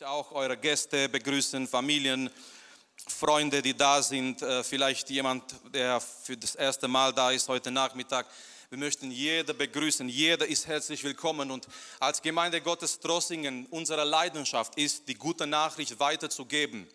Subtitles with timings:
[0.00, 2.30] möchte auch eure Gäste begrüßen, Familien,
[3.06, 7.70] Freunde, die da sind, äh, vielleicht jemand, der für das erste Mal da ist heute
[7.70, 8.26] Nachmittag.
[8.70, 11.68] Wir möchten jeder begrüßen, jeder ist herzlich willkommen und
[11.98, 16.88] als Gemeinde Gottes Trossingen, unsere Leidenschaft ist, die gute Nachricht weiterzugeben.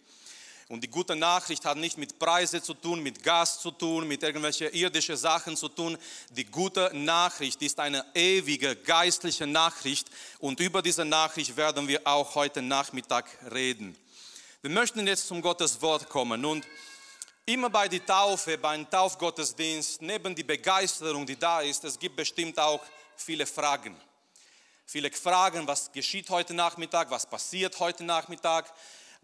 [0.68, 4.24] Und die gute Nachricht hat nicht mit Preise zu tun, mit Gas zu tun, mit
[4.24, 5.96] irgendwelchen irdischen Sachen zu tun.
[6.32, 10.10] Die gute Nachricht ist eine ewige geistliche Nachricht
[10.40, 13.96] und über diese Nachricht werden wir auch heute Nachmittag reden.
[14.64, 16.66] Wir möchten jetzt zum Gottes Wort kommen und
[17.46, 22.58] immer bei der Taufe, beim Taufgottesdienst, neben die Begeisterung, die da ist, es gibt bestimmt
[22.58, 22.82] auch
[23.16, 23.96] viele Fragen.
[24.88, 28.74] Viele Fragen, was geschieht heute Nachmittag, was passiert heute Nachmittag,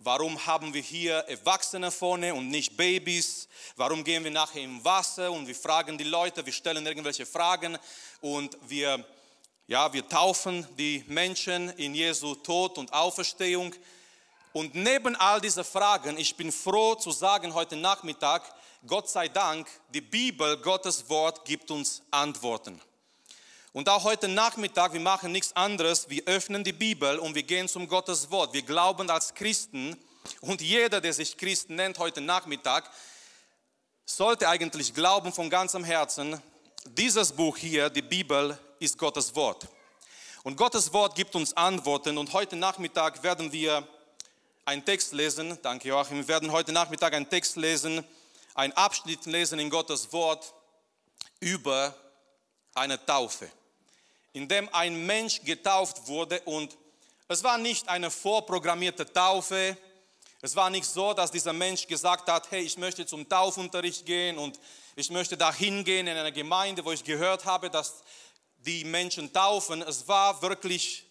[0.04, 3.48] Warum haben wir hier Erwachsene vorne und nicht Babys?
[3.76, 7.78] Warum gehen wir nachher im Wasser und wir fragen die Leute, wir stellen irgendwelche Fragen
[8.20, 9.06] und wir,
[9.68, 13.76] ja, wir taufen die Menschen in Jesu Tod und Auferstehung.
[14.54, 18.42] Und neben all diesen Fragen, ich bin froh zu sagen heute Nachmittag,
[18.88, 22.82] Gott sei Dank, die Bibel, Gottes Wort gibt uns Antworten.
[23.74, 27.70] Und auch heute Nachmittag, wir machen nichts anderes, wir öffnen die Bibel und wir gehen
[27.70, 28.54] zum Gottes Wort.
[28.54, 29.96] Wir glauben als Christen.
[30.42, 32.92] Und jeder, der sich Christen nennt heute Nachmittag,
[34.06, 36.42] sollte eigentlich glauben von ganzem Herzen,
[36.84, 39.70] dieses Buch hier, die Bibel, ist Gottes Wort.
[40.44, 42.18] Und Gottes Wort gibt uns Antworten.
[42.18, 43.88] Und heute Nachmittag werden wir
[44.66, 48.04] einen Text lesen, danke Joachim, wir werden heute Nachmittag einen Text lesen,
[48.54, 50.54] einen Abschnitt lesen in Gottes Wort
[51.40, 51.96] über
[52.74, 53.50] eine Taufe
[54.34, 56.78] in dem ein Mensch getauft wurde und
[57.28, 59.78] es war nicht eine vorprogrammierte Taufe.
[60.42, 64.38] Es war nicht so, dass dieser Mensch gesagt hat, hey, ich möchte zum Taufunterricht gehen
[64.38, 64.60] und
[64.96, 68.04] ich möchte da hingehen in eine Gemeinde, wo ich gehört habe, dass
[68.58, 69.82] die Menschen taufen.
[69.82, 71.06] Es war wirklich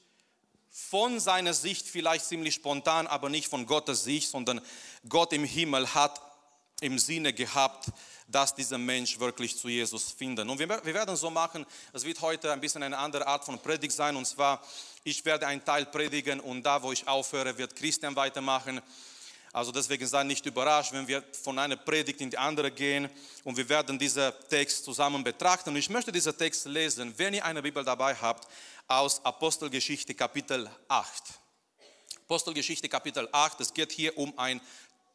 [0.71, 4.61] von seiner Sicht vielleicht ziemlich spontan, aber nicht von Gottes Sicht, sondern
[5.09, 6.21] Gott im Himmel hat
[6.81, 7.87] im Sinne gehabt,
[8.31, 10.49] dass dieser Mensch wirklich zu Jesus finden.
[10.49, 13.59] Und wir, wir werden so machen, es wird heute ein bisschen eine andere Art von
[13.59, 14.63] Predigt sein, und zwar,
[15.05, 18.81] ich werde einen Teil predigen und da, wo ich aufhöre, wird Christian weitermachen.
[19.53, 23.09] Also deswegen sei nicht überrascht, wenn wir von einer Predigt in die andere gehen
[23.43, 25.71] und wir werden diesen Text zusammen betrachten.
[25.71, 28.47] Und ich möchte diesen Text lesen, wenn ihr eine Bibel dabei habt,
[28.87, 31.23] aus Apostelgeschichte Kapitel 8.
[32.27, 34.61] Apostelgeschichte Kapitel 8, es geht hier um ein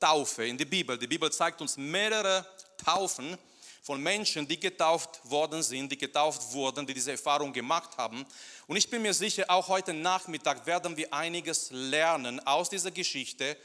[0.02, 0.98] Taufe in der Bibel.
[0.98, 2.46] Die Bibel zeigt uns mehrere
[2.78, 3.38] Taufen
[3.82, 8.26] von Menschen, die getauft worden sind, die getauft wurden, die diese Erfahrung gemacht haben.
[8.66, 13.56] Und ich bin mir sicher, auch heute Nachmittag werden wir einiges lernen aus dieser Geschichte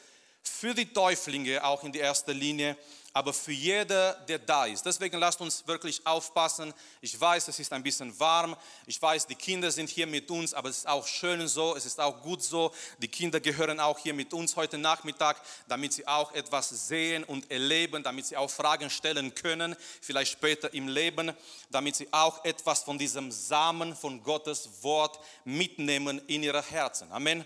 [0.42, 2.76] für die Täuflinge, auch in die erster Linie,
[3.12, 4.86] aber für jeder, der da ist.
[4.86, 6.72] Deswegen lasst uns wirklich aufpassen.
[7.00, 8.56] Ich weiß, es ist ein bisschen warm.
[8.86, 11.74] Ich weiß, die Kinder sind hier mit uns, aber es ist auch schön so.
[11.74, 12.72] Es ist auch gut so.
[12.98, 17.50] Die Kinder gehören auch hier mit uns heute Nachmittag, damit sie auch etwas sehen und
[17.50, 21.32] erleben, damit sie auch Fragen stellen können, vielleicht später im Leben,
[21.70, 27.10] damit sie auch etwas von diesem Samen von Gottes Wort mitnehmen in ihre Herzen.
[27.10, 27.44] Amen.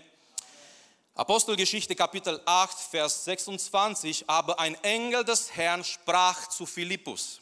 [1.17, 7.39] Apostelgeschichte Kapitel 8, Vers 26, aber ein Engel des Herrn sprach zu Philippus,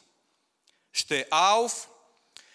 [0.92, 1.88] steh auf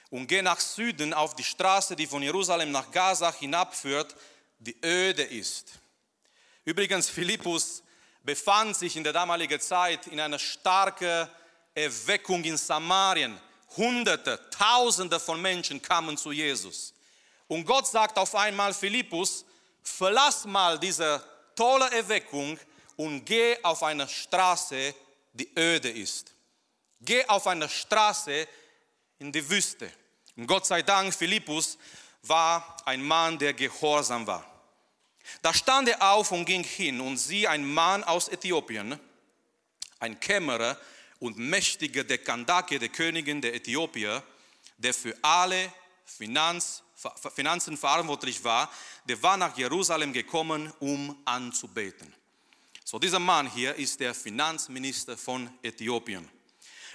[0.09, 4.15] und geh nach Süden auf die Straße, die von Jerusalem nach Gaza hinabführt,
[4.59, 5.73] die öde ist.
[6.63, 7.83] Übrigens, Philippus
[8.23, 11.27] befand sich in der damaligen Zeit in einer starken
[11.75, 13.37] Erweckung in Samarien.
[13.75, 16.93] Hunderte, Tausende von Menschen kamen zu Jesus.
[17.49, 19.43] Und Gott sagt auf einmal Philippus,
[19.89, 21.23] verlass mal diese
[21.55, 22.59] tolle Erweckung
[22.95, 24.93] und geh auf eine Straße,
[25.33, 26.33] die öde ist.
[27.01, 28.47] Geh auf eine Straße
[29.19, 29.91] in die Wüste.
[30.35, 31.77] Und Gott sei Dank, Philippus
[32.23, 34.45] war ein Mann, der gehorsam war.
[35.41, 38.99] Da stand er auf und ging hin und sieh, ein Mann aus Äthiopien,
[39.99, 40.77] ein Kämmerer
[41.19, 44.23] und mächtiger der Kandake, der Königin der Äthiopier,
[44.77, 45.71] der für alle
[46.05, 46.81] Finanz,
[47.33, 48.69] Finanzen verantwortlich war,
[49.05, 52.13] der war nach Jerusalem gekommen, um anzubeten.
[52.83, 56.27] So, dieser Mann hier ist der Finanzminister von Äthiopien.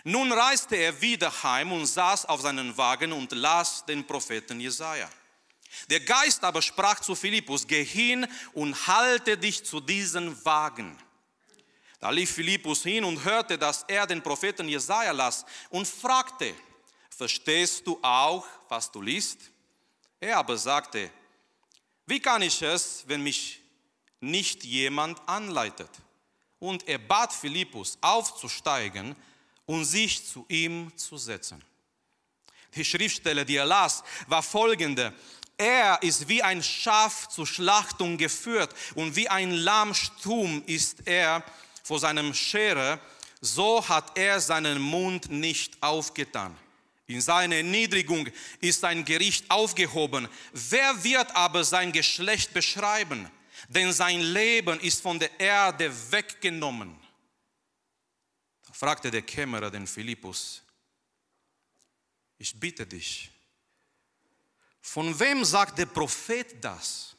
[0.03, 5.09] Nun reiste er wieder heim und saß auf seinen Wagen und las den Propheten Jesaja.
[5.89, 10.99] Der Geist aber sprach zu Philippus: Geh hin und halte dich zu diesem Wagen.
[12.01, 16.55] Da lief Philippus hin und hörte, dass er den Propheten Jesaja las und fragte:
[17.09, 19.54] Verstehst du auch, was du liest?
[20.25, 21.11] Er aber sagte,
[22.07, 23.61] wie kann ich es, wenn mich
[24.21, 25.91] nicht jemand anleitet?
[26.59, 29.15] Und er bat Philippus aufzusteigen
[29.67, 31.63] und sich zu ihm zu setzen.
[32.75, 35.13] Die Schriftstelle, die er las, war folgende.
[35.59, 39.93] Er ist wie ein Schaf zur Schlachtung geführt und wie ein Lamm
[40.65, 41.45] ist er
[41.83, 42.99] vor seinem Schere,
[43.43, 46.57] so hat er seinen Mund nicht aufgetan.
[47.07, 48.29] In seiner Erniedrigung
[48.61, 50.29] ist sein Gericht aufgehoben.
[50.53, 53.31] Wer wird aber sein Geschlecht beschreiben?
[53.69, 56.99] Denn sein Leben ist von der Erde weggenommen.
[58.67, 60.63] Da fragte der Kämmerer den Philippus,
[62.39, 63.31] ich bitte dich,
[64.81, 67.17] von wem sagt der Prophet das?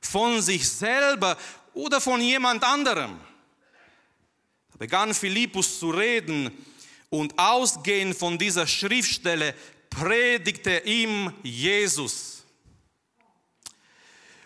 [0.00, 1.38] Von sich selber
[1.74, 3.20] oder von jemand anderem?
[4.72, 6.50] Da begann Philippus zu reden
[7.12, 9.54] und ausgehend von dieser Schriftstelle
[9.90, 12.42] predigte ihm Jesus.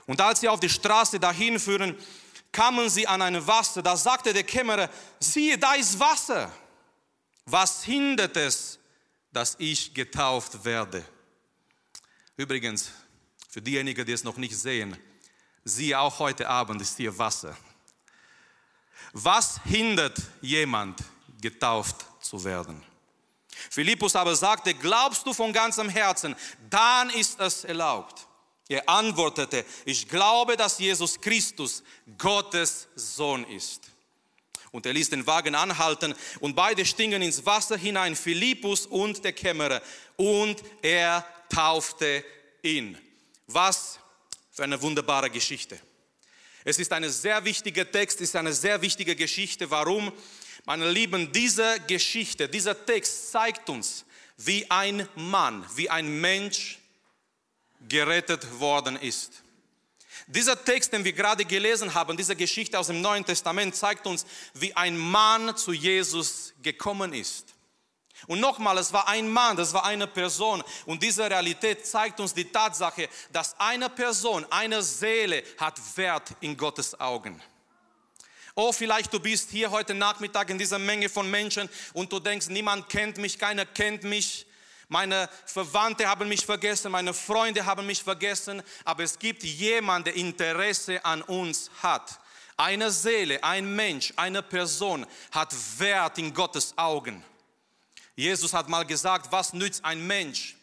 [0.05, 1.97] Und als sie auf die Straße dahin führen,
[2.51, 3.83] kamen sie an ein Wasser.
[3.83, 4.91] Da sagte der Kämmerer,
[5.21, 6.53] siehe, da ist Wasser.
[7.45, 8.81] Was hindert es,
[9.33, 11.05] dass ich getauft werde?
[12.37, 12.91] Übrigens,
[13.49, 14.97] für diejenigen, die es noch nicht sehen,
[15.63, 17.57] siehe auch heute Abend ist hier Wasser.
[19.13, 20.99] Was hindert jemand,
[21.41, 22.83] getauft zu werden?
[23.71, 26.37] Philippus aber sagte, glaubst du von ganzem Herzen,
[26.69, 28.27] dann ist es erlaubt.
[28.69, 31.83] Er antwortete, ich glaube, dass Jesus Christus
[32.19, 33.83] Gottes Sohn ist.
[34.73, 39.33] Und er ließ den Wagen anhalten und beide stiegen ins Wasser hinein, Philippus und der
[39.33, 39.81] Kämmerer.
[40.17, 42.25] Und er taufte
[42.63, 42.99] ihn.
[43.47, 43.99] Was
[44.51, 45.79] für eine wunderbare Geschichte.
[46.65, 49.71] Es ist ein sehr wichtiger Text, ist eine sehr wichtige Geschichte.
[49.71, 50.13] Warum?
[50.67, 54.05] Meine Lieben, diese Geschichte, dieser Text zeigt uns,
[54.37, 56.81] wie ein Mann, wie ein Mensch
[57.89, 59.45] gerettet worden ist.
[60.27, 64.27] Dieser Text, den wir gerade gelesen haben, diese Geschichte aus dem Neuen Testament, zeigt uns,
[64.55, 67.55] wie ein Mann zu Jesus gekommen ist.
[68.27, 70.65] Und nochmal, es war ein Mann, das war eine Person.
[70.85, 76.57] Und diese Realität zeigt uns die Tatsache, dass eine Person, eine Seele hat Wert in
[76.57, 77.41] Gottes Augen.
[78.59, 82.49] Oh, vielleicht du bist hier heute Nachmittag in dieser Menge von Menschen und du denkst,
[82.49, 84.47] niemand kennt mich, keiner kennt mich.
[84.89, 90.15] Meine Verwandte haben mich vergessen, meine Freunde haben mich vergessen, aber es gibt jemanden, der
[90.15, 92.19] Interesse an uns hat.
[92.57, 97.23] Eine Seele, ein Mensch, eine Person hat Wert in Gottes Augen.
[98.15, 100.57] Jesus hat mal gesagt, was nützt ein Mensch,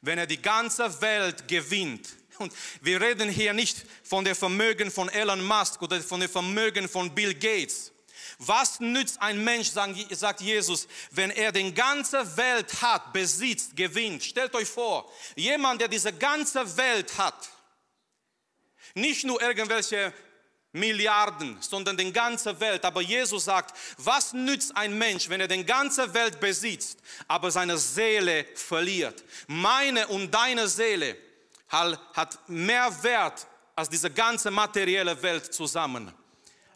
[0.00, 2.08] wenn er die ganze Welt gewinnt?
[2.38, 6.88] Und wir reden hier nicht von dem Vermögen von Elon Musk oder von dem Vermögen
[6.88, 7.92] von Bill Gates.
[8.38, 14.22] Was nützt ein Mensch, sagt Jesus, wenn er die ganze Welt hat, besitzt, gewinnt?
[14.24, 17.48] Stellt euch vor, jemand, der diese ganze Welt hat,
[18.94, 20.12] nicht nur irgendwelche
[20.72, 22.84] Milliarden, sondern die ganze Welt.
[22.84, 27.78] Aber Jesus sagt, was nützt ein Mensch, wenn er die ganze Welt besitzt, aber seine
[27.78, 29.24] Seele verliert?
[29.46, 31.16] Meine und deine Seele
[31.68, 36.12] hat mehr Wert als diese ganze materielle Welt zusammen.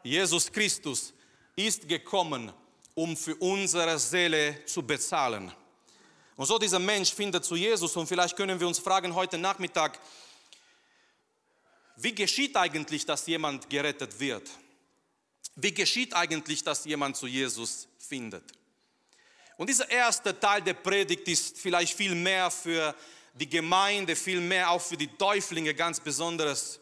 [0.03, 1.13] Jesus Christus
[1.57, 2.53] ist gekommen,
[2.95, 5.53] um für unsere Seele zu bezahlen.
[6.37, 9.99] Und so dieser Mensch findet zu Jesus und vielleicht können wir uns fragen heute Nachmittag,
[11.97, 14.49] wie geschieht eigentlich, dass jemand gerettet wird?
[15.55, 18.45] Wie geschieht eigentlich, dass jemand zu Jesus findet?
[19.59, 22.95] Und dieser erste Teil der Predigt ist vielleicht viel mehr für
[23.41, 26.79] die Gemeinde, viel mehr auch für die Täuflinge ganz besonderes.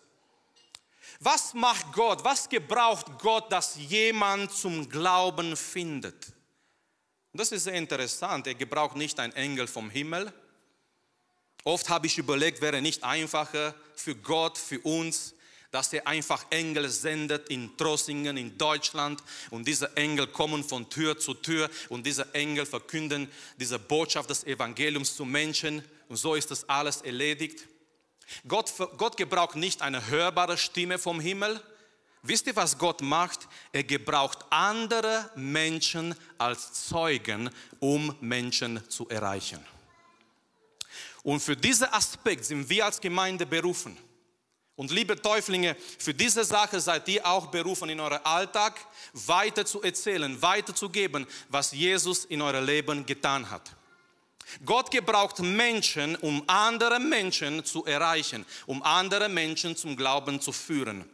[1.20, 2.22] Was macht Gott?
[2.25, 6.32] Was gebraucht Gott, dass jemand zum Glauben findet?
[7.32, 8.46] Das ist sehr interessant.
[8.46, 10.32] Er gebraucht nicht einen Engel vom Himmel,
[11.69, 15.34] Oft habe ich überlegt, wäre nicht einfacher für Gott, für uns,
[15.70, 21.19] dass er einfach Engel sendet in Trossingen, in Deutschland und diese Engel kommen von Tür
[21.19, 26.51] zu Tür und diese Engel verkünden diese Botschaft des Evangeliums zu Menschen und so ist
[26.51, 27.67] das alles erledigt.
[28.46, 31.60] Gott, Gott gebraucht nicht eine hörbare Stimme vom Himmel.
[32.22, 33.48] Wisst ihr, was Gott macht?
[33.72, 39.65] Er gebraucht andere Menschen als Zeugen, um Menschen zu erreichen.
[41.22, 43.96] Und für diesen Aspekt sind wir als Gemeinde berufen.
[44.79, 48.79] Und liebe Täuflinge, für diese Sache seid ihr auch berufen, in eurem Alltag
[49.13, 53.73] weiter zu erzählen, weiterzugeben, was Jesus in eurem Leben getan hat.
[54.65, 61.05] Gott gebraucht Menschen, um andere Menschen zu erreichen, um andere Menschen zum Glauben zu führen.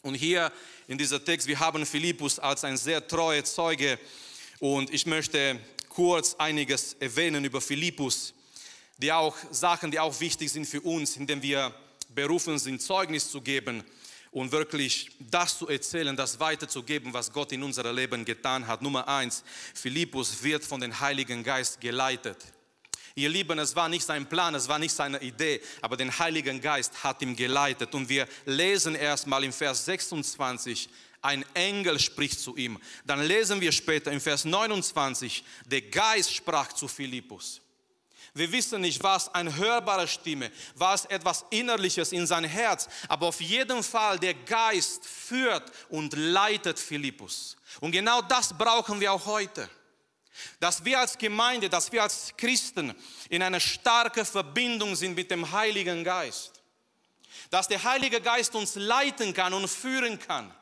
[0.00, 0.50] Und hier
[0.88, 3.98] in dieser Text, wir haben Philippus als ein sehr treuer Zeuge
[4.60, 8.32] und ich möchte kurz einiges erwähnen über Philippus
[8.98, 11.74] die auch Sachen, die auch wichtig sind für uns, indem wir
[12.14, 13.84] berufen sind, Zeugnis zu geben
[14.30, 18.82] und wirklich das zu erzählen, das weiterzugeben, was Gott in unserem Leben getan hat.
[18.82, 19.44] Nummer eins,
[19.74, 22.38] Philippus wird von dem Heiligen Geist geleitet.
[23.16, 26.60] Ihr Lieben, es war nicht sein Plan, es war nicht seine Idee, aber den Heiligen
[26.60, 27.94] Geist hat ihm geleitet.
[27.94, 30.88] Und wir lesen erstmal im Vers 26,
[31.22, 32.78] ein Engel spricht zu ihm.
[33.06, 37.60] Dann lesen wir später im Vers 29, der Geist sprach zu Philippus.
[38.36, 43.40] Wir wissen nicht, was eine hörbare Stimme, was etwas Innerliches in sein Herz, aber auf
[43.40, 47.56] jeden Fall der Geist führt und leitet Philippus.
[47.80, 49.70] Und genau das brauchen wir auch heute.
[50.58, 52.92] Dass wir als Gemeinde, dass wir als Christen
[53.28, 56.60] in einer starken Verbindung sind mit dem Heiligen Geist.
[57.50, 60.52] Dass der Heilige Geist uns leiten kann und führen kann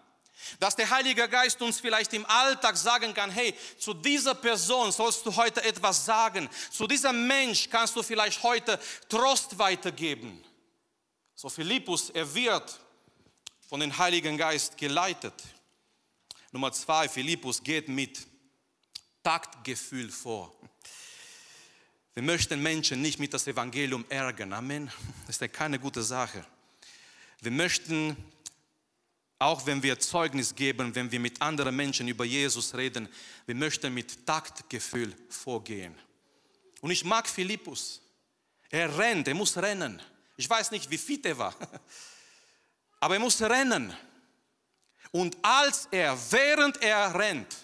[0.59, 5.25] dass der Heilige Geist uns vielleicht im Alltag sagen kann, hey, zu dieser Person sollst
[5.27, 6.49] du heute etwas sagen.
[6.71, 10.43] Zu diesem Mensch kannst du vielleicht heute Trost weitergeben.
[11.35, 12.79] So Philippus, er wird
[13.69, 15.35] von dem Heiligen Geist geleitet.
[16.51, 18.27] Nummer zwei, Philippus geht mit
[19.23, 20.55] Taktgefühl vor.
[22.15, 24.53] Wir möchten Menschen nicht mit das Evangelium ärgern.
[24.53, 24.93] Amen.
[25.27, 26.45] Das ist ja keine gute Sache.
[27.41, 28.17] Wir möchten
[29.43, 33.09] auch wenn wir Zeugnis geben, wenn wir mit anderen Menschen über Jesus reden,
[33.47, 35.95] wir möchten mit Taktgefühl vorgehen.
[36.81, 38.01] Und ich mag Philippus.
[38.71, 40.01] Er rennt, er muss rennen.
[40.37, 41.55] Ich weiß nicht, wie fit er war,
[43.01, 43.95] aber er muss rennen.
[45.11, 47.55] Und als er, während er rennt,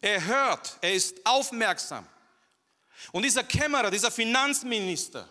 [0.00, 2.06] er hört, er ist aufmerksam.
[3.12, 5.28] Und dieser Kämmerer, dieser Finanzminister,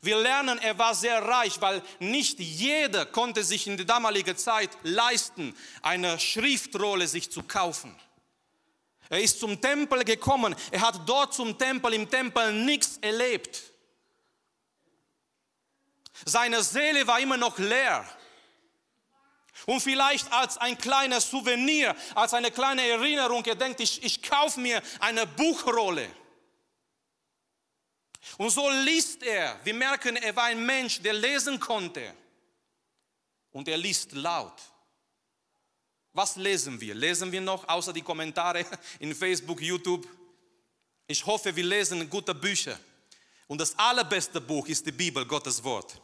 [0.00, 4.70] wir lernen, er war sehr reich, weil nicht jeder konnte sich in der damaligen Zeit
[4.82, 7.94] leisten, eine Schriftrolle sich zu kaufen.
[9.08, 13.62] Er ist zum Tempel gekommen, er hat dort zum Tempel, im Tempel nichts erlebt.
[16.24, 18.08] Seine Seele war immer noch leer.
[19.66, 24.58] Und vielleicht als ein kleines Souvenir, als eine kleine Erinnerung, er denkt, ich, ich kaufe
[24.58, 26.08] mir eine Buchrolle.
[28.38, 29.58] Und so liest er.
[29.64, 32.14] Wir merken, er war ein Mensch, der lesen konnte.
[33.50, 34.60] Und er liest laut.
[36.12, 36.94] Was lesen wir?
[36.94, 38.64] Lesen wir noch außer die Kommentare
[39.00, 40.06] in Facebook, YouTube?
[41.06, 42.78] Ich hoffe, wir lesen gute Bücher.
[43.46, 46.00] Und das allerbeste Buch ist die Bibel, Gottes Wort.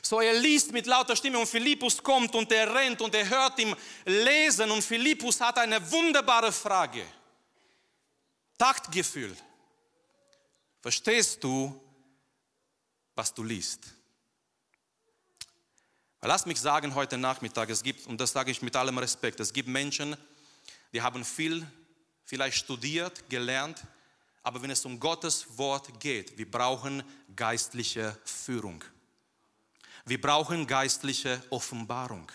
[0.00, 3.58] So er liest mit lauter Stimme und Philippus kommt und er rennt und er hört
[3.58, 7.04] ihm lesen und Philippus hat eine wunderbare Frage.
[8.58, 9.34] Taktgefühl.
[10.84, 11.80] Verstehst du,
[13.14, 13.94] was du liest?
[16.20, 19.50] Lass mich sagen heute Nachmittag, es gibt, und das sage ich mit allem Respekt, es
[19.50, 20.14] gibt Menschen,
[20.92, 21.66] die haben viel
[22.26, 23.82] vielleicht studiert, gelernt,
[24.42, 27.02] aber wenn es um Gottes Wort geht, wir brauchen
[27.34, 28.84] geistliche Führung.
[30.04, 32.30] Wir brauchen geistliche Offenbarung.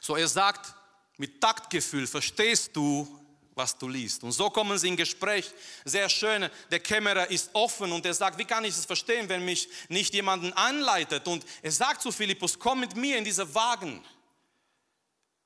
[0.00, 0.74] So er sagt
[1.18, 3.21] mit Taktgefühl, verstehst du,
[3.54, 4.22] was du liest.
[4.24, 5.50] Und so kommen sie in Gespräch.
[5.84, 6.48] Sehr schön.
[6.70, 10.14] Der Kämmerer ist offen und er sagt, wie kann ich es verstehen, wenn mich nicht
[10.14, 11.26] jemanden anleitet?
[11.28, 14.04] Und er sagt zu Philippus, komm mit mir in diese Wagen.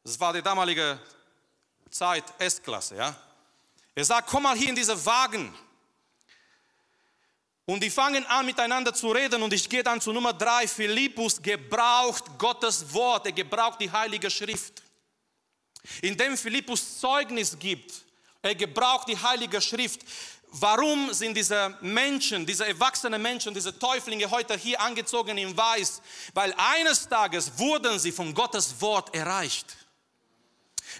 [0.04, 1.00] Das war die damalige
[1.90, 3.16] Zeit S-Klasse, ja.
[3.94, 5.52] Er sagt, komm mal hier in diese Wagen.
[7.64, 10.68] Und die fangen an miteinander zu reden und ich gehe dann zu Nummer drei.
[10.68, 14.85] Philippus gebraucht Gottes Wort, er gebraucht die Heilige Schrift
[16.02, 17.92] indem Philippus Zeugnis gibt.
[18.42, 20.00] Er gebraucht die Heilige Schrift.
[20.52, 26.00] Warum sind diese Menschen, diese erwachsenen Menschen, diese Täuflinge heute hier angezogen in Weiß?
[26.32, 29.76] Weil eines Tages wurden sie von Gottes Wort erreicht.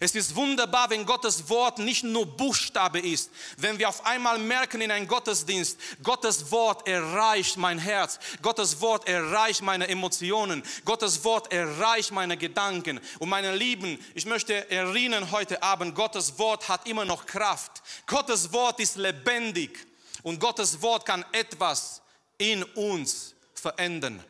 [0.00, 4.80] Es ist wunderbar, wenn Gottes Wort nicht nur Buchstabe ist, wenn wir auf einmal merken
[4.80, 11.52] in einem Gottesdienst, Gottes Wort erreicht mein Herz, Gottes Wort erreicht meine Emotionen, Gottes Wort
[11.52, 13.00] erreicht meine Gedanken.
[13.18, 17.82] Und meine Lieben, ich möchte erinnern heute Abend, Gottes Wort hat immer noch Kraft.
[18.06, 19.86] Gottes Wort ist lebendig
[20.22, 22.02] und Gottes Wort kann etwas
[22.38, 24.22] in uns verändern.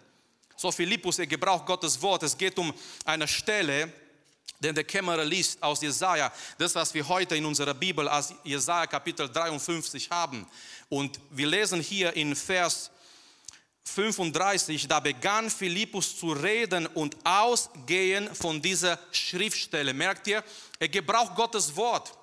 [0.56, 2.22] So Philippus, er gebraucht Gottes Wort.
[2.22, 2.72] Es geht um
[3.04, 3.92] eine Stelle,
[4.60, 8.86] denn der Kämmerer liest aus Jesaja, das, was wir heute in unserer Bibel als Jesaja
[8.86, 10.46] Kapitel 53 haben.
[10.88, 12.90] Und wir lesen hier in Vers
[13.84, 19.94] 35, da begann Philippus zu reden und ausgehen von dieser Schriftstelle.
[19.94, 20.42] Merkt ihr,
[20.78, 22.15] er gebraucht Gottes Wort.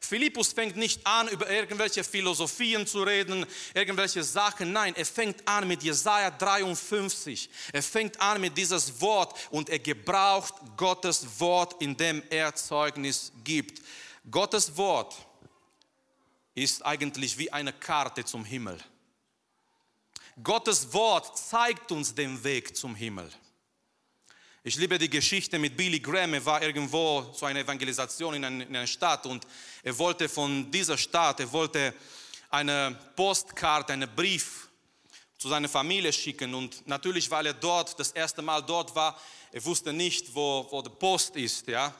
[0.00, 4.72] Philippus fängt nicht an, über irgendwelche Philosophien zu reden, irgendwelche Sachen.
[4.72, 7.50] Nein, er fängt an mit Jesaja 53.
[7.72, 13.82] Er fängt an mit dieses Wort und er gebraucht Gottes Wort, indem er Zeugnis gibt.
[14.30, 15.14] Gottes Wort
[16.54, 18.78] ist eigentlich wie eine Karte zum Himmel.
[20.42, 23.30] Gottes Wort zeigt uns den Weg zum Himmel.
[24.62, 26.34] Ich liebe die Geschichte mit Billy Graham.
[26.34, 29.46] Er war irgendwo zu einer Evangelisation in, ein, in einer Stadt und
[29.82, 31.94] er wollte von dieser Stadt, er wollte
[32.50, 34.68] eine Postkarte, einen Brief
[35.38, 36.52] zu seiner Familie schicken.
[36.52, 39.18] Und natürlich, weil er dort das erste Mal dort war,
[39.50, 41.94] er wusste nicht, wo, wo die Post ist, ja,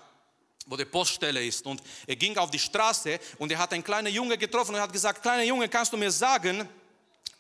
[0.66, 1.64] wo die Poststelle ist.
[1.64, 4.92] Und er ging auf die Straße und er hat einen kleinen Junge getroffen und hat
[4.92, 6.68] gesagt, kleiner Junge, kannst du mir sagen,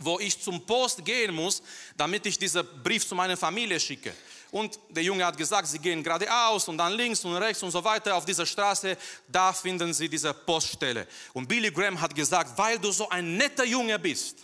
[0.00, 1.62] wo ich zum Post gehen muss,
[1.96, 4.12] damit ich diesen Brief zu meiner Familie schicke.
[4.50, 7.84] Und der Junge hat gesagt, sie gehen geradeaus und dann links und rechts und so
[7.84, 8.96] weiter auf dieser Straße,
[9.28, 11.06] da finden sie diese Poststelle.
[11.32, 14.38] Und Billy Graham hat gesagt, weil du so ein netter Junge bist,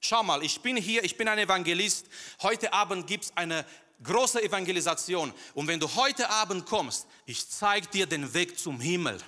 [0.00, 2.06] schau mal, ich bin hier, ich bin ein Evangelist,
[2.42, 3.64] heute Abend gibt es eine
[4.02, 9.18] große Evangelisation und wenn du heute Abend kommst, ich zeige dir den Weg zum Himmel.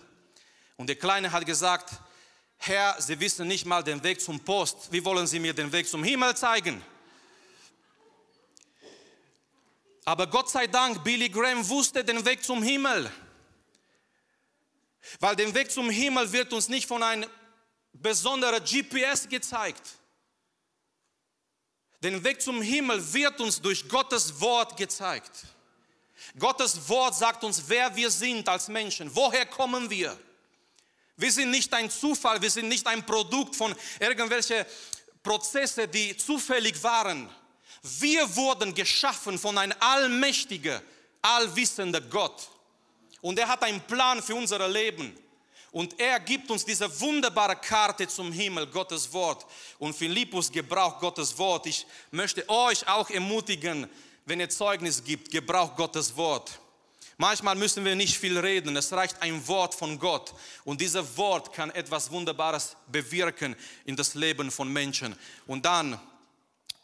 [0.76, 1.91] Und der Kleine hat gesagt,
[2.66, 5.87] Herr, Sie wissen nicht mal den Weg zum Post, wie wollen Sie mir den Weg
[5.87, 6.83] zum Himmel zeigen?
[10.06, 13.12] Aber Gott sei Dank, Billy Graham wusste den Weg zum Himmel.
[15.21, 17.28] Weil den Weg zum Himmel wird uns nicht von einem
[17.92, 19.99] besonderen GPS gezeigt.
[22.02, 25.44] Den Weg zum Himmel wird uns durch Gottes Wort gezeigt.
[26.38, 29.14] Gottes Wort sagt uns, wer wir sind als Menschen.
[29.14, 30.18] Woher kommen wir?
[31.16, 34.64] Wir sind nicht ein Zufall, wir sind nicht ein Produkt von irgendwelchen
[35.23, 37.28] Prozessen, die zufällig waren.
[37.83, 40.80] Wir wurden geschaffen von einem allmächtigen,
[41.23, 42.49] allwissenden Gott.
[43.21, 45.16] Und er hat einen Plan für unser Leben.
[45.71, 49.44] Und er gibt uns diese wunderbare Karte zum Himmel, Gottes Wort.
[49.78, 51.66] Und Philippus gebraucht Gottes Wort.
[51.66, 53.88] Ich möchte euch auch ermutigen,
[54.25, 56.61] wenn ihr Zeugnis gibt, gebraucht Gottes Wort.
[57.16, 60.35] Manchmal müssen wir nicht viel reden, es reicht ein Wort von Gott.
[60.64, 63.54] Und dieses Wort kann etwas Wunderbares bewirken
[63.85, 65.14] in das Leben von Menschen.
[65.47, 65.99] Und dann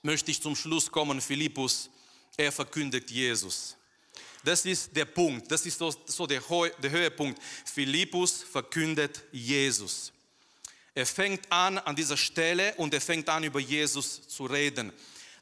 [0.02, 1.90] möchte ich zum Schluss kommen, Philippus,
[2.36, 3.76] er verkündigt Jesus.
[4.44, 6.42] Das ist der Punkt, das ist so, so der,
[6.78, 7.40] der Höhepunkt.
[7.64, 10.12] Philippus verkündet Jesus.
[10.94, 14.92] Er fängt an an dieser Stelle und er fängt an über Jesus zu reden.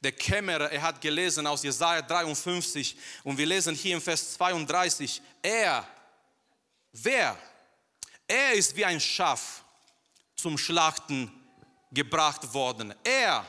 [0.03, 5.21] Der Kämmerer, er hat gelesen aus Jesaja 53 und wir lesen hier im Vers 32,
[5.43, 5.87] er,
[6.93, 7.37] wer?
[8.27, 9.65] Er ist wie ein Schaf
[10.37, 11.33] zum Schlachten
[11.91, 12.95] gebracht worden.
[13.03, 13.45] Er,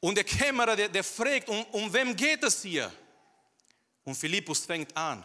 [0.00, 2.92] und der Kämmerer, der, der fragt, um, um wem geht es hier?
[4.04, 5.24] Und Philippus fängt an.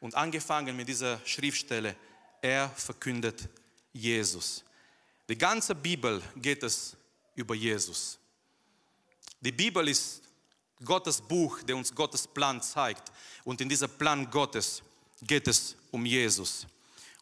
[0.00, 1.94] Und angefangen mit dieser Schriftstelle,
[2.40, 3.48] er verkündet
[3.92, 4.64] Jesus.
[5.28, 6.96] Die ganze Bibel geht es
[7.34, 8.18] über Jesus.
[9.42, 10.22] Die Bibel ist
[10.82, 13.12] Gottes Buch, der uns Gottes Plan zeigt.
[13.44, 14.82] Und in diesem Plan Gottes
[15.20, 16.66] geht es um Jesus.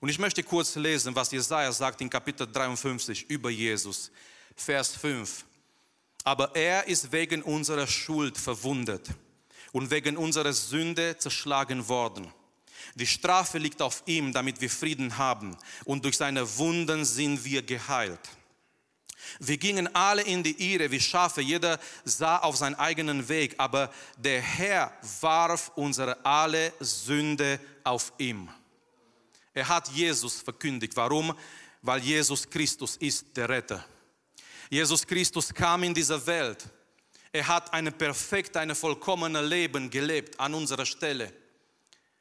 [0.00, 4.12] Und ich möchte kurz lesen, was Jesaja sagt in Kapitel 53 über Jesus.
[4.54, 5.44] Vers 5
[6.24, 9.08] aber er ist wegen unserer Schuld verwundet
[9.72, 12.32] und wegen unserer Sünde zerschlagen worden.
[12.94, 17.62] Die Strafe liegt auf ihm, damit wir Frieden haben, und durch seine Wunden sind wir
[17.62, 18.20] geheilt.
[19.38, 23.92] Wir gingen alle in die Irre wie Schafe, jeder sah auf seinen eigenen Weg, aber
[24.16, 28.48] der Herr warf unsere alle Sünde auf ihm.
[29.52, 30.96] Er hat Jesus verkündigt.
[30.96, 31.34] Warum?
[31.82, 33.84] Weil Jesus Christus ist der Retter.
[34.68, 36.64] Jesus Christus kam in diese Welt.
[37.32, 41.32] Er hat ein perfekt, ein vollkommenes Leben gelebt an unserer Stelle.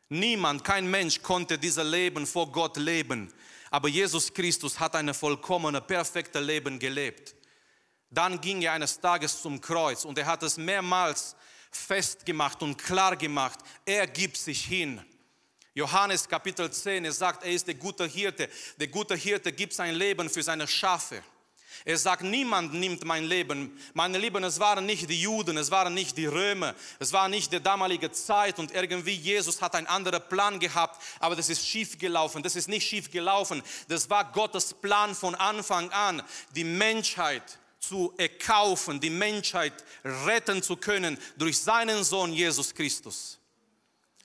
[0.09, 3.31] Niemand, kein Mensch konnte dieses Leben vor Gott leben.
[3.71, 7.35] Aber Jesus Christus hat ein vollkommenes, perfektes Leben gelebt.
[8.09, 11.35] Dann ging er eines Tages zum Kreuz und er hat es mehrmals
[11.71, 13.59] festgemacht und klar gemacht.
[13.85, 15.03] Er gibt sich hin.
[15.75, 18.49] Johannes Kapitel 10, er sagt, er ist der gute Hirte.
[18.77, 21.23] Der gute Hirte gibt sein Leben für seine Schafe.
[21.85, 23.77] Er sagt, niemand nimmt mein Leben.
[23.93, 27.53] Meine Lieben, es waren nicht die Juden, es waren nicht die Römer, es war nicht
[27.53, 31.97] die damalige Zeit und irgendwie Jesus hat einen anderen Plan gehabt, aber das ist schief
[31.97, 32.43] gelaufen.
[32.43, 33.63] Das ist nicht schief gelaufen.
[33.87, 36.21] Das war Gottes Plan von Anfang an,
[36.55, 43.39] die Menschheit zu erkaufen, die Menschheit retten zu können durch seinen Sohn Jesus Christus.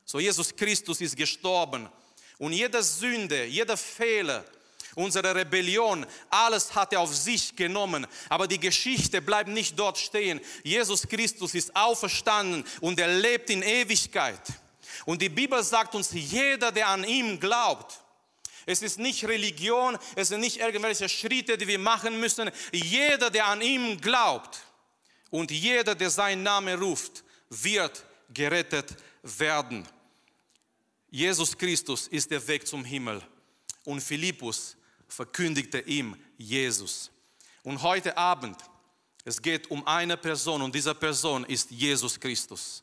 [0.05, 1.88] So Jesus Christus ist gestorben
[2.38, 4.45] und jede Sünde, jeder Fehler,
[4.95, 8.07] unsere Rebellion, alles hat er auf sich genommen.
[8.29, 10.41] Aber die Geschichte bleibt nicht dort stehen.
[10.63, 14.41] Jesus Christus ist auferstanden und er lebt in Ewigkeit.
[15.05, 18.01] Und die Bibel sagt uns, jeder, der an ihm glaubt,
[18.67, 22.51] es ist nicht Religion, es sind nicht irgendwelche Schritte, die wir machen müssen.
[22.73, 24.63] Jeder, der an ihm glaubt
[25.31, 29.87] und jeder, der seinen Namen ruft, wird gerettet werden.
[31.11, 33.23] Jesus Christus ist der Weg zum Himmel.
[33.85, 34.77] Und Philippus
[35.09, 37.11] verkündigte ihm Jesus.
[37.62, 38.57] Und heute Abend,
[39.25, 42.83] es geht um eine Person und diese Person ist Jesus Christus.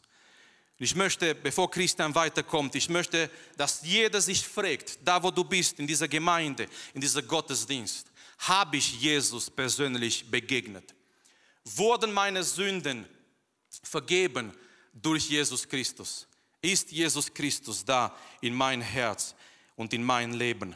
[0.80, 5.78] Ich möchte, bevor Christian weiterkommt, ich möchte, dass jeder sich fragt, da wo du bist,
[5.78, 8.08] in dieser Gemeinde, in dieser Gottesdienst,
[8.40, 10.96] habe ich Jesus persönlich begegnet?
[11.64, 13.06] Wurden meine Sünden
[13.84, 14.52] vergeben
[14.92, 16.28] durch Jesus Christus?
[16.60, 19.36] Ist Jesus Christus da in mein Herz
[19.76, 20.76] und in mein Leben?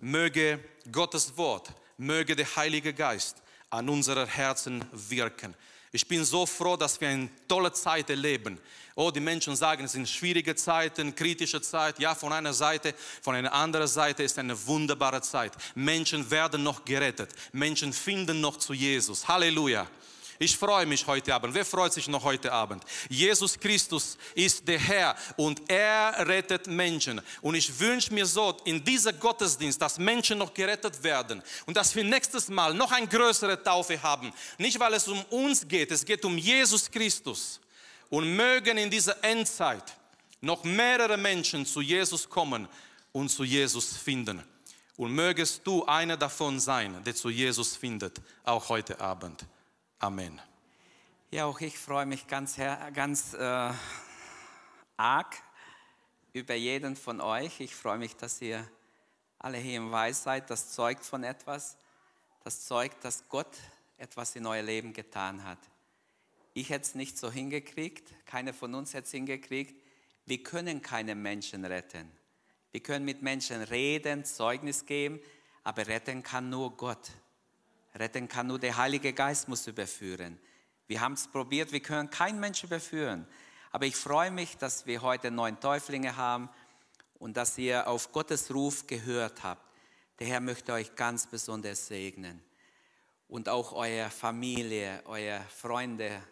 [0.00, 5.54] Möge Gottes Wort, möge der Heilige Geist an unseren Herzen wirken.
[5.92, 8.58] Ich bin so froh, dass wir eine tolle Zeit erleben.
[8.94, 11.98] Oh, die Menschen sagen, es sind schwierige Zeiten, kritische Zeit.
[11.98, 15.52] Ja, von einer Seite, von einer anderen Seite ist eine wunderbare Zeit.
[15.74, 17.30] Menschen werden noch gerettet.
[17.52, 19.26] Menschen finden noch zu Jesus.
[19.26, 19.86] Halleluja.
[20.38, 21.54] Ich freue mich heute Abend.
[21.54, 22.84] Wer freut sich noch heute Abend?
[23.08, 27.22] Jesus Christus ist der Herr und er rettet Menschen.
[27.40, 31.94] Und ich wünsche mir so in dieser Gottesdienst, dass Menschen noch gerettet werden und dass
[31.94, 34.32] wir nächstes Mal noch eine größere Taufe haben.
[34.58, 37.60] Nicht, weil es um uns geht, es geht um Jesus Christus.
[38.08, 39.96] Und mögen in dieser Endzeit
[40.40, 42.68] noch mehrere Menschen zu Jesus kommen
[43.12, 44.42] und zu Jesus finden.
[44.96, 49.44] Und mögest du einer davon sein, der zu Jesus findet, auch heute Abend.
[49.98, 50.42] Amen.
[51.30, 52.56] Ja, auch ich freue mich ganz,
[52.92, 53.72] ganz äh,
[54.98, 55.36] arg
[56.34, 57.60] über jeden von euch.
[57.60, 58.68] Ich freue mich, dass ihr
[59.38, 60.50] alle hier im Weiß seid.
[60.50, 61.78] Das zeugt von etwas.
[62.44, 63.56] Das zeugt, dass Gott
[63.96, 65.58] etwas in euer Leben getan hat.
[66.52, 69.82] Ich hätte es nicht so hingekriegt, keiner von uns hätte es hingekriegt.
[70.26, 72.12] Wir können keine Menschen retten.
[72.70, 75.20] Wir können mit Menschen reden, Zeugnis geben,
[75.64, 77.10] aber retten kann nur Gott.
[77.98, 80.38] Retten kann nur der Heilige Geist muss überführen.
[80.86, 83.26] Wir haben es probiert, wir können keinen Menschen überführen.
[83.72, 86.48] Aber ich freue mich, dass wir heute neun Täuflinge haben
[87.18, 89.62] und dass ihr auf Gottes Ruf gehört habt.
[90.18, 92.42] Der Herr möchte euch ganz besonders segnen.
[93.28, 96.22] Und auch eure Familie, eure Freunde,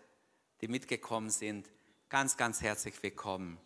[0.61, 1.68] die mitgekommen sind,
[2.09, 3.59] ganz, ganz herzlich willkommen.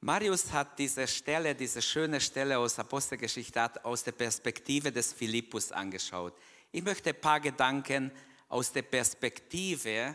[0.00, 6.34] Marius hat diese Stelle, diese schöne Stelle aus Apostelgeschichte aus der Perspektive des Philippus angeschaut.
[6.76, 8.12] Ich möchte ein paar Gedanken
[8.50, 10.14] aus der Perspektive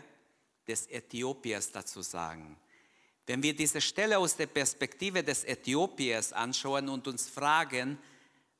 [0.64, 2.56] des Äthiopiers dazu sagen.
[3.26, 7.98] Wenn wir diese Stelle aus der Perspektive des Äthiopiers anschauen und uns fragen,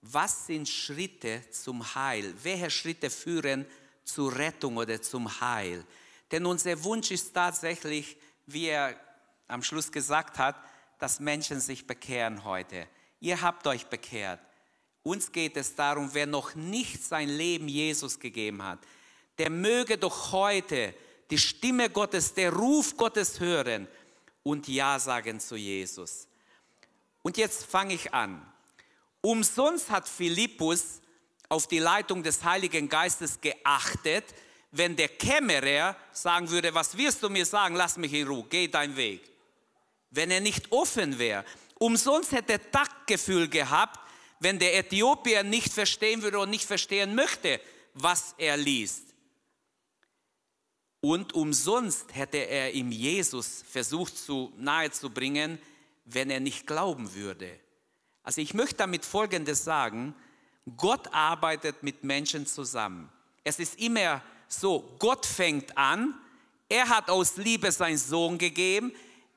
[0.01, 2.35] was sind Schritte zum Heil?
[2.43, 3.67] Welche Schritte führen
[4.03, 5.85] zur Rettung oder zum Heil?
[6.33, 8.99] Denn unser Wunsch ist tatsächlich, wie er
[9.47, 10.57] am Schluss gesagt hat,
[10.99, 12.89] dass Menschen sich bekehren heute.
[13.21, 14.41] Ihr habt euch bekehrt.
[15.03, 18.79] Uns geht es darum, wer noch nicht sein Leben Jesus gegeben hat,
[19.39, 20.95] der möge doch heute
[21.31, 23.89] die Stimme Gottes, der Ruf Gottes hören
[24.43, 26.29] und Ja sagen zu Jesus.
[27.23, 28.47] Und jetzt fange ich an.
[29.21, 31.01] Umsonst hat Philippus
[31.49, 34.25] auf die Leitung des Heiligen Geistes geachtet,
[34.73, 38.69] wenn der Kämmerer sagen würde, was wirst du mir sagen, lass mich in Ruhe, geh
[38.69, 39.23] deinen Weg.
[40.11, 41.45] Wenn er nicht offen wäre.
[41.79, 44.01] Umsonst hätte er Taktgefühl gehabt,
[44.43, 47.61] wenn der Äthiopier nicht verstehen würde und nicht verstehen möchte,
[47.95, 49.05] was er liest.
[51.01, 55.59] Und umsonst hätte er ihm Jesus versucht zu nahezubringen,
[56.05, 57.59] wenn er nicht glauben würde.
[58.23, 60.15] Also ich möchte damit Folgendes sagen,
[60.77, 63.11] Gott arbeitet mit Menschen zusammen.
[63.43, 66.15] Es ist immer so, Gott fängt an,
[66.69, 68.93] er hat aus Liebe seinen Sohn gegeben,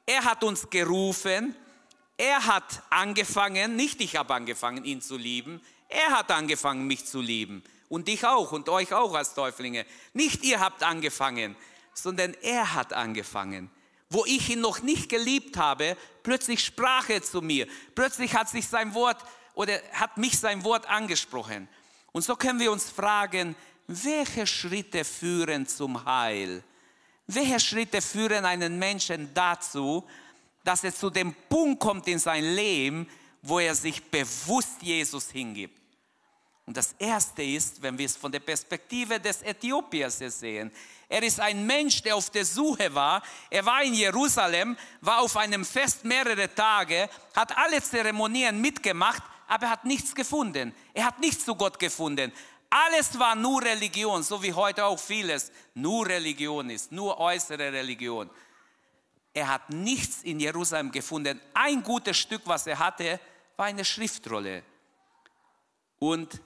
[0.05, 1.55] er hat uns gerufen,
[2.17, 7.21] er hat angefangen, nicht ich habe angefangen, ihn zu lieben, er hat angefangen, mich zu
[7.21, 7.63] lieben.
[7.87, 9.85] Und dich auch und euch auch als Täuflinge.
[10.13, 11.55] Nicht ihr habt angefangen,
[11.93, 13.69] sondern er hat angefangen.
[14.09, 17.67] Wo ich ihn noch nicht geliebt habe, plötzlich sprach er zu mir.
[17.93, 19.23] Plötzlich hat sich sein Wort
[19.53, 21.67] oder hat mich sein Wort angesprochen.
[22.11, 23.55] Und so können wir uns fragen,
[23.87, 26.63] welche Schritte führen zum Heil?
[27.27, 30.07] Welche Schritte führen einen Menschen dazu,
[30.65, 33.07] dass er zu dem Punkt kommt in sein Leben,
[33.41, 35.79] wo er sich bewusst Jesus hingibt.
[36.65, 40.71] Und das Erste ist, wenn wir es von der Perspektive des Äthiopiers sehen,
[41.07, 43.21] er ist ein Mensch, der auf der Suche war.
[43.51, 49.67] Er war in Jerusalem, war auf einem Fest mehrere Tage, hat alle Zeremonien mitgemacht, aber
[49.67, 50.73] er hat nichts gefunden.
[50.95, 52.31] Er hat nichts zu Gott gefunden.
[52.71, 58.27] Alles war nur Religion, so wie heute auch vieles nur Religion ist, nur äußere Religion
[59.35, 61.41] er hat nichts in Jerusalem gefunden.
[61.53, 63.19] Ein gutes Stück, was er hatte,
[63.57, 64.63] war eine Schriftrolle.
[65.99, 66.41] Und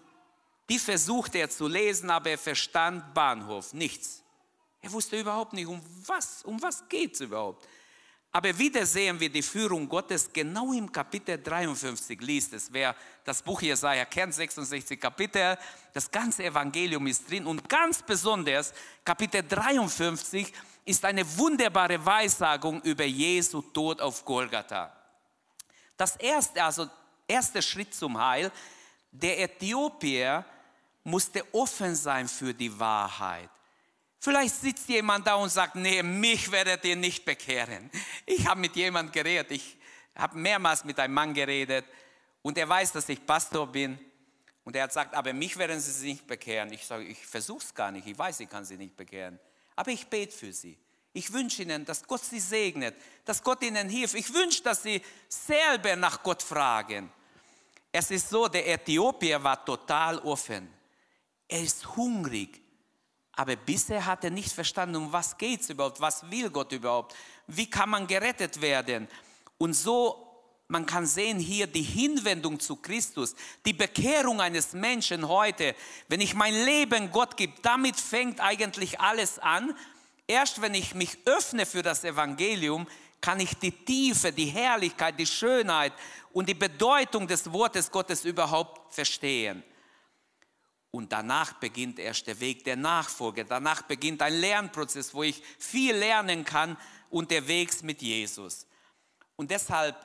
[0.69, 4.23] die versuchte er zu lesen, aber er verstand Bahnhof, nichts.
[4.82, 7.67] Er wusste überhaupt nicht, um was, um was geht es überhaupt.
[8.31, 12.21] Aber wieder sehen wir die Führung Gottes genau im Kapitel 53.
[12.21, 12.71] Liest es.
[12.71, 15.57] Wer das Buch Jesaja kennt, 66 Kapitel,
[15.93, 17.47] das ganze Evangelium ist drin.
[17.47, 18.71] Und ganz besonders
[19.03, 20.53] Kapitel 53
[20.85, 24.95] ist eine wunderbare Weissagung über Jesu Tod auf Golgatha.
[25.97, 26.87] Das erste, also
[27.27, 28.51] erster Schritt zum Heil,
[29.11, 30.45] der Äthiopier
[31.03, 33.49] musste offen sein für die Wahrheit.
[34.19, 37.89] Vielleicht sitzt jemand da und sagt, nee, mich werdet ihr nicht bekehren.
[38.25, 39.77] Ich habe mit jemandem geredet, ich
[40.15, 41.86] habe mehrmals mit einem Mann geredet
[42.41, 43.97] und er weiß, dass ich Pastor bin.
[44.65, 46.71] Und er hat gesagt, aber mich werden sie nicht bekehren.
[46.73, 49.39] Ich sage, ich versuche es gar nicht, ich weiß, ich kann sie nicht bekehren.
[49.75, 50.77] Aber ich bete für sie.
[51.13, 54.15] Ich wünsche ihnen, dass Gott sie segnet, dass Gott ihnen hilft.
[54.15, 57.12] Ich wünsche, dass sie selber nach Gott fragen.
[57.91, 60.71] Es ist so, der Äthiopier war total offen.
[61.47, 62.62] Er ist hungrig.
[63.39, 67.15] Aber bisher hat er nicht verstanden, um was geht es überhaupt, was will Gott überhaupt,
[67.47, 69.08] wie kann man gerettet werden.
[69.58, 70.28] Und so,
[70.67, 75.73] man kann sehen hier die Hinwendung zu Christus, die Bekehrung eines Menschen heute.
[76.10, 79.73] Wenn ich mein Leben Gott gebe, damit fängt eigentlich alles an.
[80.28, 82.88] Erst wenn ich mich öffne für das Evangelium,
[83.21, 85.93] kann ich die Tiefe, die Herrlichkeit, die Schönheit
[86.34, 89.63] und die Bedeutung des Wortes Gottes überhaupt verstehen.
[90.91, 93.45] Und danach beginnt erst der Weg der Nachfolge.
[93.45, 96.78] Danach beginnt ein Lernprozess, wo ich viel lernen kann
[97.10, 98.65] unterwegs mit Jesus.
[99.36, 99.95] Und deshalb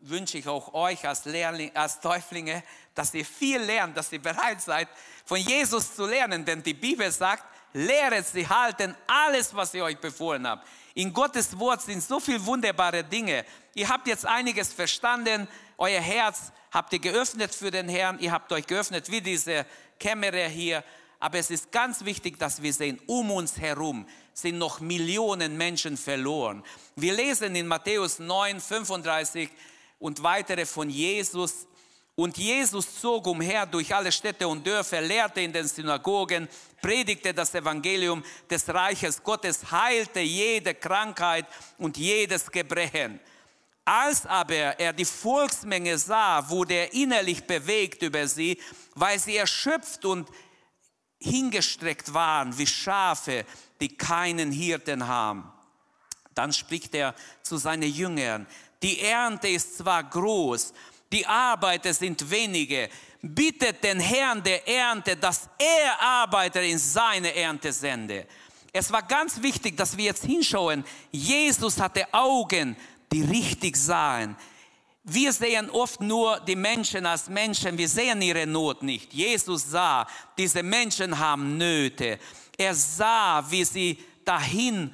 [0.00, 2.62] wünsche ich auch euch als, Lehrling, als Täuflinge,
[2.94, 4.88] dass ihr viel lernt, dass ihr bereit seid,
[5.24, 6.44] von Jesus zu lernen.
[6.44, 10.62] Denn die Bibel sagt, lehret sie halten alles, was ich euch befohlen habe.
[10.94, 13.44] In Gottes Wort sind so viele wunderbare Dinge.
[13.74, 18.52] Ihr habt jetzt einiges verstanden, euer Herz habt ihr geöffnet für den Herrn, ihr habt
[18.52, 19.66] euch geöffnet wie diese
[19.98, 20.84] Kamera hier.
[21.20, 25.96] Aber es ist ganz wichtig, dass wir sehen, um uns herum sind noch Millionen Menschen
[25.96, 26.62] verloren.
[26.96, 29.48] Wir lesen in Matthäus 9, 35
[29.98, 31.66] und weitere von Jesus.
[32.16, 36.48] Und Jesus zog umher durch alle Städte und Dörfer, lehrte in den Synagogen,
[36.80, 41.46] predigte das Evangelium des Reiches Gottes, heilte jede Krankheit
[41.78, 43.18] und jedes Gebrechen.
[43.84, 48.58] Als aber er die Volksmenge sah, wurde er innerlich bewegt über sie,
[48.94, 50.28] weil sie erschöpft und
[51.18, 53.44] hingestreckt waren wie Schafe,
[53.80, 55.50] die keinen Hirten haben.
[56.34, 58.46] Dann spricht er zu seinen Jüngern,
[58.82, 60.72] die Ernte ist zwar groß,
[61.12, 62.88] die Arbeiter sind wenige,
[63.22, 68.26] bittet den Herrn der Ernte, dass er Arbeiter in seine Ernte sende.
[68.72, 70.84] Es war ganz wichtig, dass wir jetzt hinschauen.
[71.12, 72.76] Jesus hatte Augen
[73.14, 74.34] die richtig sahen.
[75.04, 79.12] Wir sehen oft nur die Menschen als Menschen, wir sehen ihre Not nicht.
[79.12, 82.18] Jesus sah, diese Menschen haben Nöte.
[82.56, 84.92] Er sah, wie sie dahin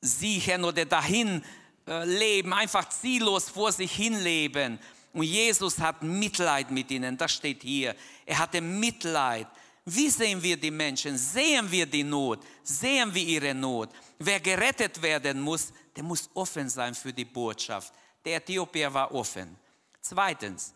[0.00, 1.42] siechen oder dahin
[1.88, 4.78] äh, leben, einfach ziellos vor sich hin leben.
[5.12, 7.96] Und Jesus hat Mitleid mit ihnen, das steht hier.
[8.26, 9.48] Er hatte Mitleid.
[9.86, 11.16] Wie sehen wir die Menschen?
[11.16, 12.40] Sehen wir die Not?
[12.62, 13.88] Sehen wir ihre Not?
[14.18, 17.92] Wer gerettet werden muss, der muss offen sein für die Botschaft.
[18.24, 19.56] Der Äthiopier war offen.
[20.00, 20.74] Zweitens,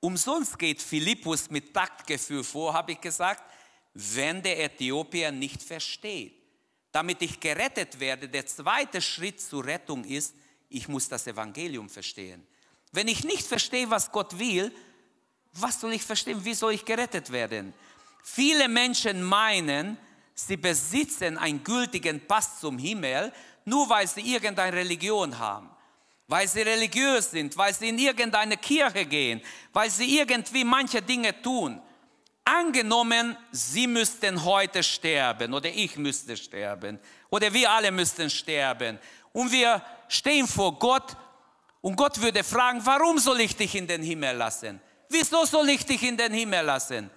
[0.00, 3.44] umsonst geht Philippus mit Taktgefühl vor, habe ich gesagt,
[3.94, 6.34] wenn der Äthiopier nicht versteht.
[6.90, 10.34] Damit ich gerettet werde, der zweite Schritt zur Rettung ist,
[10.68, 12.46] ich muss das Evangelium verstehen.
[12.92, 14.72] Wenn ich nicht verstehe, was Gott will,
[15.52, 16.44] was soll ich verstehen?
[16.44, 17.74] Wie soll ich gerettet werden?
[18.22, 19.98] Viele Menschen meinen,
[20.34, 23.32] sie besitzen einen gültigen Pass zum Himmel
[23.68, 25.70] nur weil sie irgendeine Religion haben,
[26.26, 29.40] weil sie religiös sind, weil sie in irgendeine Kirche gehen,
[29.72, 31.80] weil sie irgendwie manche Dinge tun.
[32.44, 36.98] Angenommen, sie müssten heute sterben oder ich müsste sterben
[37.30, 38.98] oder wir alle müssten sterben
[39.32, 41.16] und wir stehen vor Gott
[41.80, 44.80] und Gott würde fragen, warum soll ich dich in den Himmel lassen?
[45.10, 47.10] Wieso soll ich dich in den Himmel lassen?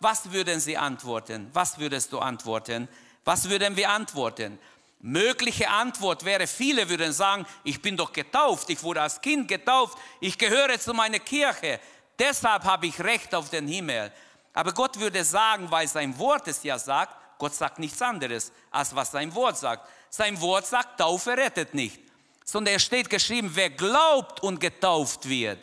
[0.00, 1.48] Was würden sie antworten?
[1.52, 2.88] Was würdest du antworten?
[3.24, 4.58] Was würden wir antworten?
[5.06, 9.98] Mögliche Antwort wäre, viele würden sagen, ich bin doch getauft, ich wurde als Kind getauft,
[10.18, 11.78] ich gehöre zu meiner Kirche,
[12.18, 14.10] deshalb habe ich Recht auf den Himmel.
[14.54, 18.96] Aber Gott würde sagen, weil sein Wort es ja sagt, Gott sagt nichts anderes, als
[18.96, 19.86] was sein Wort sagt.
[20.08, 22.00] Sein Wort sagt, Taufe rettet nicht,
[22.42, 25.58] sondern er steht geschrieben, wer glaubt und getauft wird.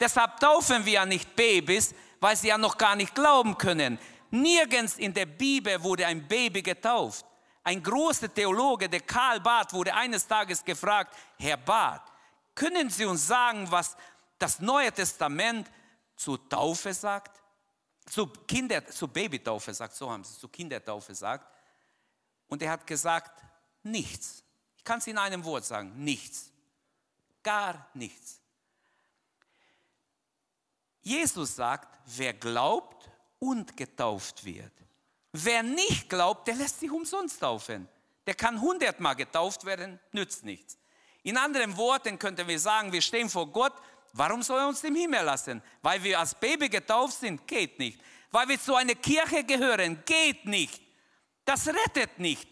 [0.00, 3.98] Deshalb taufen wir ja nicht Babys, weil sie ja noch gar nicht glauben können.
[4.30, 7.26] Nirgends in der Bibel wurde ein Baby getauft.
[7.66, 12.12] Ein großer Theologe, der Karl Barth, wurde eines Tages gefragt, Herr Barth,
[12.54, 13.96] können Sie uns sagen, was
[14.38, 15.68] das Neue Testament
[16.14, 17.42] zur Taufe sagt?
[18.08, 21.52] Zu, Kinder, zu Babytaufe sagt, so haben sie es, zu Kindertaufe sagt.
[22.46, 23.42] Und er hat gesagt,
[23.82, 24.44] nichts.
[24.76, 26.52] Ich kann es in einem Wort sagen, nichts.
[27.42, 28.40] gar nichts.
[31.02, 34.85] Jesus sagt, wer glaubt und getauft wird.
[35.44, 37.88] Wer nicht glaubt, der lässt sich umsonst taufen.
[38.26, 40.78] Der kann hundertmal getauft werden, nützt nichts.
[41.22, 43.74] In anderen Worten könnten wir sagen, wir stehen vor Gott,
[44.12, 45.62] warum soll er uns im Himmel lassen?
[45.82, 48.00] Weil wir als Baby getauft sind, geht nicht.
[48.30, 50.80] Weil wir zu einer Kirche gehören, geht nicht.
[51.44, 52.48] Das rettet nicht.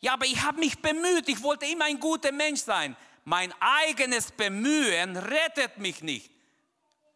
[0.00, 2.96] Ja, aber ich habe mich bemüht, ich wollte immer ein guter Mensch sein.
[3.24, 6.30] Mein eigenes Bemühen rettet mich nicht.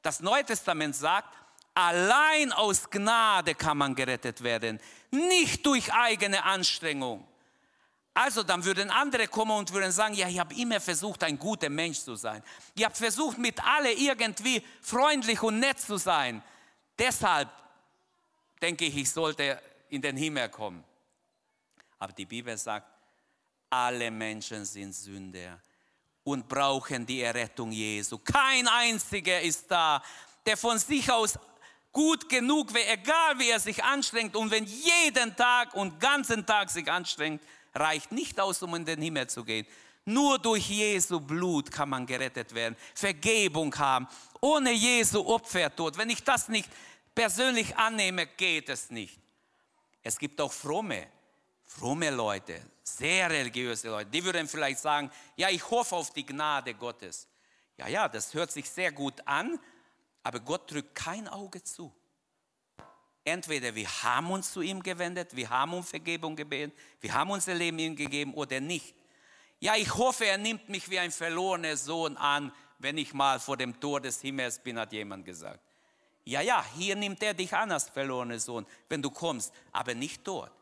[0.03, 1.37] Das Neue Testament sagt,
[1.75, 4.81] allein aus Gnade kann man gerettet werden,
[5.11, 7.27] nicht durch eigene Anstrengung.
[8.13, 11.71] Also dann würden andere kommen und würden sagen, ja, ich habe immer versucht, ein guter
[11.71, 12.43] Mensch zu sein.
[12.75, 16.43] Ich habe versucht, mit alle irgendwie freundlich und nett zu sein.
[16.99, 17.49] Deshalb
[18.61, 20.85] denke ich, ich sollte in den Himmel kommen.
[21.99, 22.87] Aber die Bibel sagt,
[23.71, 25.61] alle Menschen sind Sünder
[26.25, 28.19] und brauchen die Errettung Jesu.
[28.19, 30.03] Kein einziger ist da,
[30.45, 31.39] der von sich aus
[31.93, 34.37] gut genug wäre, egal wie er sich anstrengt.
[34.37, 37.43] Und wenn jeden Tag und ganzen Tag sich anstrengt,
[37.75, 39.67] reicht nicht aus, um in den Himmel zu gehen.
[40.05, 44.09] Nur durch Jesu Blut kann man gerettet werden, Vergebung haben.
[44.41, 46.69] Ohne Jesu Opfertod, wenn ich das nicht
[47.15, 49.19] persönlich annehme, geht es nicht.
[50.03, 51.07] Es gibt auch fromme,
[51.65, 56.75] fromme Leute, sehr religiöse Leute, die würden vielleicht sagen, ja, ich hoffe auf die Gnade
[56.75, 57.29] Gottes.
[57.77, 59.59] Ja, ja, das hört sich sehr gut an,
[60.23, 61.95] aber Gott drückt kein Auge zu.
[63.25, 67.55] Entweder wir haben uns zu ihm gewendet, wir haben um Vergebung gebeten, wir haben unser
[67.55, 68.95] Leben ihm gegeben oder nicht.
[69.59, 73.59] Ja, ich hoffe, er nimmt mich wie ein verlorener Sohn an, wenn ich mal vor
[73.59, 75.61] dem Tor des Himmels bin, hat jemand gesagt.
[76.25, 80.27] Ja, ja, hier nimmt er dich an als verlorener Sohn, wenn du kommst, aber nicht
[80.27, 80.53] dort.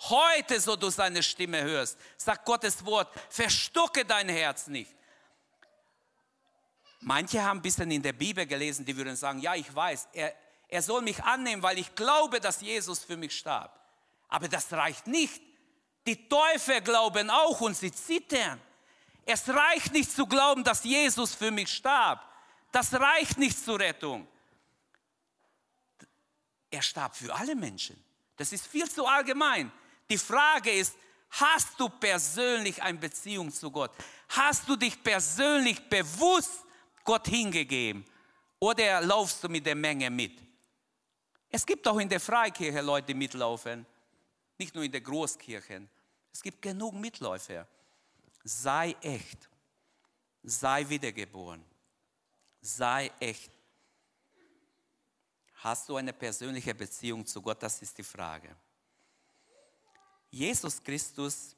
[0.00, 4.94] Heute, so du seine Stimme hörst, sagt Gottes Wort, verstocke dein Herz nicht.
[7.04, 10.34] Manche haben ein bisschen in der Bibel gelesen, die würden sagen, ja, ich weiß, er,
[10.68, 13.78] er soll mich annehmen, weil ich glaube, dass Jesus für mich starb.
[14.28, 15.42] Aber das reicht nicht.
[16.06, 18.58] Die Teufel glauben auch und sie zittern.
[19.26, 22.26] Es reicht nicht zu glauben, dass Jesus für mich starb.
[22.72, 24.26] Das reicht nicht zur Rettung.
[26.70, 28.02] Er starb für alle Menschen.
[28.36, 29.70] Das ist viel zu allgemein.
[30.08, 30.96] Die Frage ist,
[31.30, 33.90] hast du persönlich eine Beziehung zu Gott?
[34.30, 36.63] Hast du dich persönlich bewusst
[37.04, 38.04] Gott hingegeben?
[38.58, 40.40] Oder laufst du mit der Menge mit?
[41.50, 43.86] Es gibt auch in der Freikirche Leute, die mitlaufen.
[44.58, 45.88] Nicht nur in der Großkirchen.
[46.32, 47.68] Es gibt genug Mitläufer.
[48.42, 49.48] Sei echt.
[50.42, 51.64] Sei wiedergeboren.
[52.60, 53.52] Sei echt.
[55.56, 57.62] Hast du eine persönliche Beziehung zu Gott?
[57.62, 58.54] Das ist die Frage.
[60.30, 61.54] Jesus Christus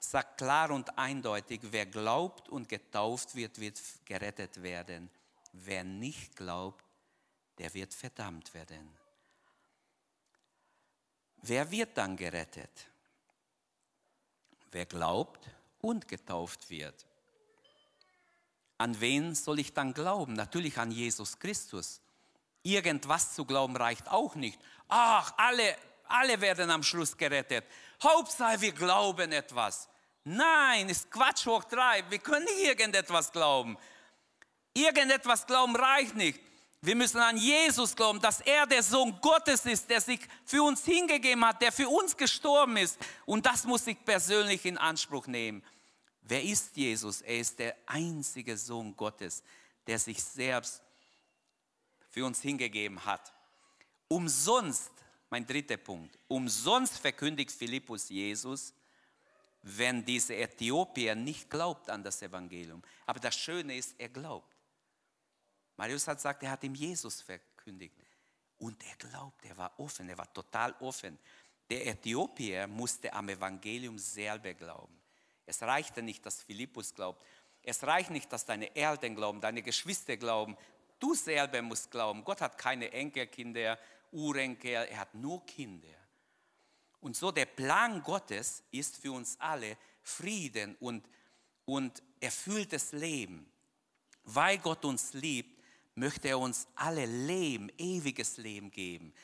[0.00, 5.10] sagt klar und eindeutig, wer glaubt und getauft wird, wird gerettet werden.
[5.52, 6.84] Wer nicht glaubt,
[7.58, 8.96] der wird verdammt werden.
[11.42, 12.88] Wer wird dann gerettet?
[14.72, 15.48] Wer glaubt
[15.80, 17.06] und getauft wird.
[18.78, 20.32] An wen soll ich dann glauben?
[20.34, 22.00] Natürlich an Jesus Christus.
[22.62, 24.58] Irgendwas zu glauben reicht auch nicht.
[24.88, 25.76] Ach, alle
[26.10, 27.64] alle werden am Schluss gerettet.
[28.02, 29.88] Hauptsache, wir glauben etwas.
[30.24, 32.04] Nein, ist Quatsch hoch drei.
[32.10, 33.76] Wir können nicht irgendetwas glauben.
[34.74, 36.40] Irgendetwas glauben reicht nicht.
[36.82, 40.84] Wir müssen an Jesus glauben, dass er der Sohn Gottes ist, der sich für uns
[40.84, 42.98] hingegeben hat, der für uns gestorben ist.
[43.26, 45.62] Und das muss ich persönlich in Anspruch nehmen.
[46.22, 47.20] Wer ist Jesus?
[47.20, 49.42] Er ist der einzige Sohn Gottes,
[49.86, 50.82] der sich selbst
[52.08, 53.32] für uns hingegeben hat.
[54.08, 54.90] Umsonst
[55.30, 56.18] mein dritter Punkt.
[56.28, 58.74] Umsonst verkündigt Philippus Jesus,
[59.62, 62.82] wenn dieser Äthiopier nicht glaubt an das Evangelium.
[63.06, 64.56] Aber das Schöne ist, er glaubt.
[65.76, 67.94] Marius hat gesagt, er hat ihm Jesus verkündigt.
[68.58, 71.18] Und er glaubt, er war offen, er war total offen.
[71.70, 75.00] Der Äthiopier musste am Evangelium selber glauben.
[75.46, 77.24] Es reichte nicht, dass Philippus glaubt.
[77.62, 80.56] Es reicht nicht, dass deine Eltern glauben, deine Geschwister glauben.
[80.98, 82.24] Du selber musst glauben.
[82.24, 83.78] Gott hat keine Enkelkinder
[84.12, 85.88] Urenkel, er hat nur Kinder.
[87.00, 91.08] Und so der Plan Gottes ist für uns alle Frieden und,
[91.64, 93.50] und erfülltes Leben.
[94.24, 95.58] Weil Gott uns liebt,
[95.94, 99.14] möchte er uns alle Leben, ewiges Leben geben.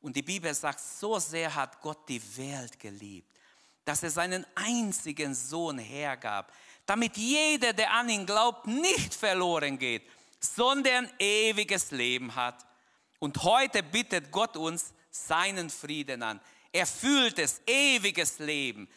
[0.00, 3.38] Und die Bibel sagt, so sehr hat Gott die Welt geliebt,
[3.84, 6.52] dass er seinen einzigen Sohn hergab,
[6.86, 10.02] damit jeder, der an ihn glaubt, nicht verloren geht,
[10.40, 12.66] sondern ewiges Leben hat.
[13.20, 16.40] Und heute bittet Gott uns seinen Frieden an.
[16.72, 18.88] Erfülltes, ewiges Leben.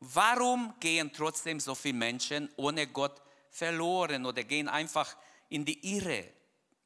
[0.00, 3.22] Warum gehen trotzdem so viele Menschen ohne Gott
[3.56, 5.16] verloren oder gehen einfach
[5.48, 6.24] in die Irre.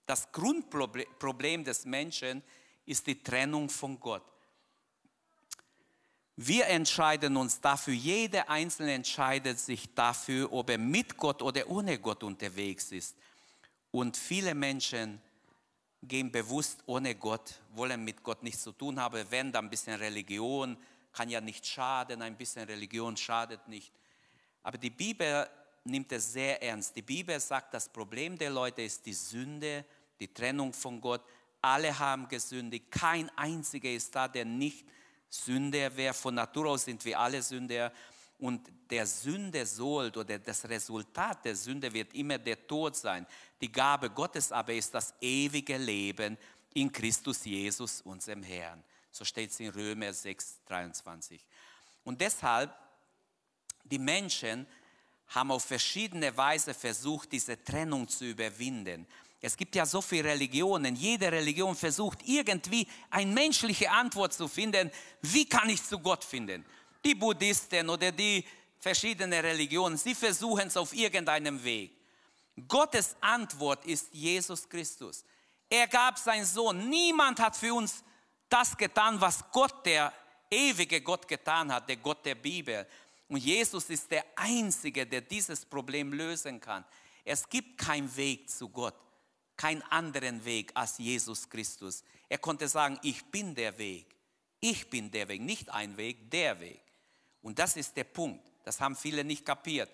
[0.07, 2.43] Das Grundproblem des Menschen
[2.87, 4.25] ist die Trennung von Gott.
[6.37, 11.99] Wir entscheiden uns dafür, jeder Einzelne entscheidet sich dafür, ob er mit Gott oder ohne
[11.99, 13.15] Gott unterwegs ist.
[13.91, 15.21] Und viele Menschen
[16.03, 19.99] gehen bewusst ohne Gott, wollen mit Gott nichts zu tun haben, wenn dann ein bisschen
[19.99, 20.77] Religion,
[21.13, 23.93] kann ja nicht schaden, ein bisschen Religion schadet nicht.
[24.63, 25.49] Aber die Bibel
[25.85, 26.95] nimmt es sehr ernst.
[26.95, 29.85] Die Bibel sagt, das Problem der Leute ist die Sünde,
[30.19, 31.23] die Trennung von Gott.
[31.63, 34.87] Alle haben gesündigt, kein einziger ist da, der nicht
[35.29, 36.15] Sünder wäre.
[36.15, 37.93] Von Natur aus sind wir alle Sünder.
[38.41, 43.27] Und der Sünde sollt oder das Resultat der Sünde wird immer der Tod sein.
[43.61, 46.37] Die Gabe Gottes aber ist das ewige Leben
[46.75, 48.83] in Christus Jesus, unserem Herrn.
[49.11, 51.45] So steht es in Römer 6, 23.
[52.05, 52.75] Und deshalb,
[53.85, 54.67] die Menschen
[55.29, 59.07] haben auf verschiedene Weise versucht, diese Trennung zu überwinden.
[59.41, 60.97] Es gibt ja so viele Religionen.
[60.97, 64.91] Jede Religion versucht irgendwie eine menschliche Antwort zu finden.
[65.23, 66.65] Wie kann ich zu Gott finden?
[67.05, 68.45] Die Buddhisten oder die
[68.79, 71.97] verschiedenen Religionen, sie versuchen es auf irgendeinem Weg.
[72.69, 75.25] Gottes Antwort ist Jesus Christus.
[75.69, 76.89] Er gab seinen Sohn.
[76.89, 78.03] Niemand hat für uns
[78.49, 80.13] das getan, was Gott, der
[80.51, 82.87] ewige Gott getan hat, der Gott der Bibel.
[83.29, 86.85] Und Jesus ist der Einzige, der dieses Problem lösen kann.
[87.25, 88.97] Es gibt keinen Weg zu Gott,
[89.57, 92.03] keinen anderen Weg als Jesus Christus.
[92.29, 94.07] Er konnte sagen, ich bin der Weg.
[94.59, 96.83] Ich bin der Weg, nicht ein Weg, der Weg.
[97.43, 98.45] Und das ist der Punkt.
[98.65, 99.91] Das haben viele nicht kapiert.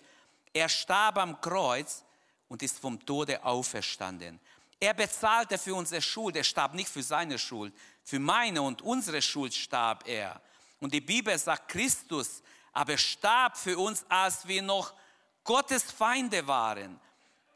[0.53, 2.03] Er starb am Kreuz
[2.47, 4.39] und ist vom Tode auferstanden.
[4.79, 6.35] Er bezahlte für unsere Schuld.
[6.35, 7.73] Er starb nicht für seine Schuld.
[8.03, 10.41] Für meine und unsere Schuld starb er.
[10.79, 12.43] Und die Bibel sagt, Christus
[12.77, 14.93] aber starb für uns, als wir noch
[15.43, 16.99] Gottes Feinde waren.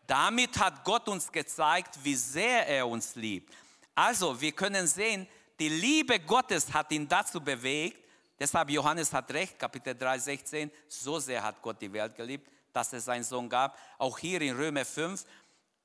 [0.08, 3.54] Damit hat Gott uns gezeigt, wie sehr er uns liebt.
[3.94, 5.28] Also, wir können sehen,
[5.60, 8.04] die Liebe Gottes hat ihn dazu bewegt,
[8.42, 12.92] deshalb Johannes hat recht, Kapitel 3, 16, so sehr hat Gott die Welt geliebt, dass
[12.92, 13.78] es seinen Sohn gab.
[14.00, 15.24] Auch hier in Römer 5,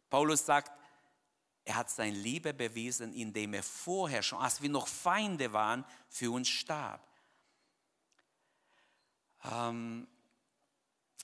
[0.09, 0.72] Paulus sagt,
[1.66, 6.32] er hat seine Liebe bewiesen, indem er vorher schon, als wir noch Feinde waren, für
[6.32, 7.07] uns starb.
[9.44, 10.07] Ähm,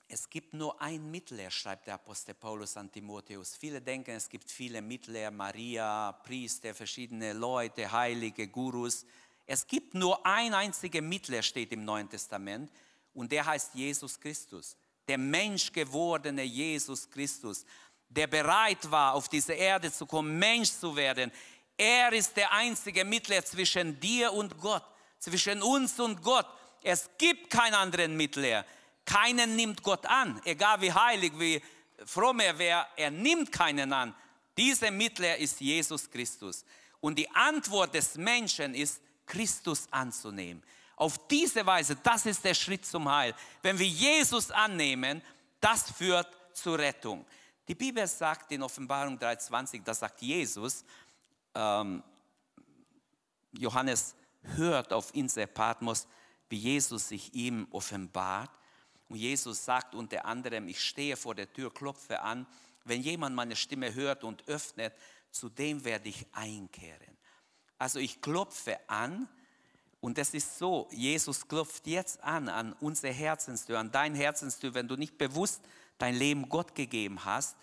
[0.08, 3.56] es gibt nur ein Mittler, schreibt der Apostel Paulus an Timotheus.
[3.56, 9.06] Viele denken, es gibt viele Mittler, Maria, Priester, verschiedene Leute, Heilige, Gurus.
[9.46, 12.70] Es gibt nur ein einziger Mittler, steht im Neuen Testament,
[13.14, 14.76] und der heißt Jesus Christus.
[15.06, 17.64] Der Menschgewordene Jesus Christus,
[18.08, 21.30] der bereit war, auf diese Erde zu kommen, Mensch zu werden.
[21.76, 24.84] Er ist der einzige Mittler zwischen dir und Gott,
[25.18, 26.46] zwischen uns und Gott.
[26.82, 28.64] Es gibt keinen anderen Mittler.
[29.04, 31.60] Keinen nimmt Gott an, egal wie heilig, wie
[32.06, 34.14] fromm er wäre, er nimmt keinen an.
[34.56, 36.64] Dieser Mittler ist Jesus Christus.
[37.00, 39.00] Und die Antwort des Menschen ist,
[39.32, 40.62] Christus anzunehmen.
[40.96, 43.34] Auf diese Weise, das ist der Schritt zum Heil.
[43.62, 45.22] Wenn wir Jesus annehmen,
[45.58, 47.24] das führt zur Rettung.
[47.66, 50.84] Die Bibel sagt in Offenbarung 3,20, da sagt Jesus,
[51.54, 52.02] ähm,
[53.52, 54.14] Johannes
[54.56, 56.06] hört auf Insel Patmos,
[56.50, 58.50] wie Jesus sich ihm offenbart.
[59.08, 62.46] Und Jesus sagt unter anderem, ich stehe vor der Tür, klopfe an.
[62.84, 64.92] Wenn jemand meine Stimme hört und öffnet,
[65.30, 67.16] zu dem werde ich einkehren.
[67.82, 69.28] Also ich klopfe an
[70.00, 74.86] und es ist so, Jesus klopft jetzt an, an unsere Herzenstür, an dein Herzenstür, wenn
[74.86, 75.60] du nicht bewusst
[75.98, 77.56] dein Leben Gott gegeben hast.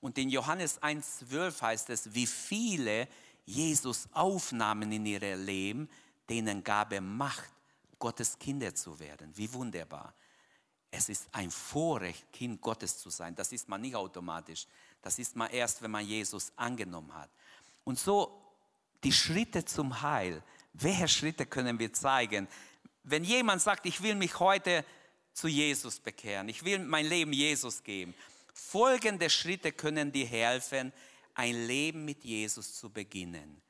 [0.00, 3.08] Und in Johannes 1,12 heißt es, wie viele
[3.46, 5.88] Jesus aufnahmen in ihr Leben,
[6.30, 7.50] denen gab er Macht,
[7.98, 9.36] Gottes Kinder zu werden.
[9.36, 10.14] Wie wunderbar.
[10.92, 13.34] Es ist ein Vorrecht, Kind Gottes zu sein.
[13.34, 14.68] Das ist man nicht automatisch.
[15.02, 17.28] Das ist man erst, wenn man Jesus angenommen hat.
[17.82, 18.43] Und so
[19.04, 20.42] die Schritte zum Heil.
[20.72, 22.48] Welche Schritte können wir zeigen?
[23.02, 24.84] Wenn jemand sagt, ich will mich heute
[25.32, 28.14] zu Jesus bekehren, ich will mein Leben Jesus geben.
[28.52, 30.92] Folgende Schritte können dir helfen,
[31.34, 33.60] ein Leben mit Jesus zu beginnen.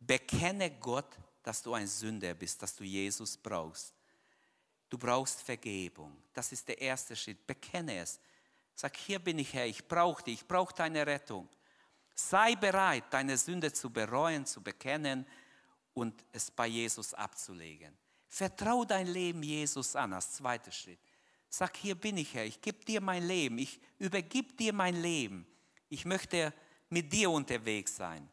[0.00, 3.94] Bekenne Gott dass du ein Sünder bist, dass du Jesus brauchst.
[4.88, 6.16] Du brauchst Vergebung.
[6.32, 7.46] Das ist der erste Schritt.
[7.46, 8.20] Bekenne es.
[8.74, 11.48] Sag, hier bin ich Herr, ich brauche dich, ich brauche deine Rettung.
[12.14, 15.26] Sei bereit, deine Sünde zu bereuen, zu bekennen
[15.94, 17.96] und es bei Jesus abzulegen.
[18.28, 21.00] Vertrau dein Leben Jesus an als zweiter Schritt.
[21.48, 25.46] Sag, hier bin ich Herr, ich gebe dir mein Leben, ich übergib dir mein Leben.
[25.90, 26.54] Ich möchte
[26.88, 28.26] mit dir unterwegs sein.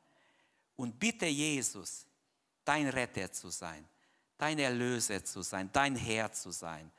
[0.77, 2.05] Und bitte Jesus,
[2.63, 3.85] dein Retter zu sein,
[4.37, 6.89] dein Erlöser zu sein, dein Herr zu sein.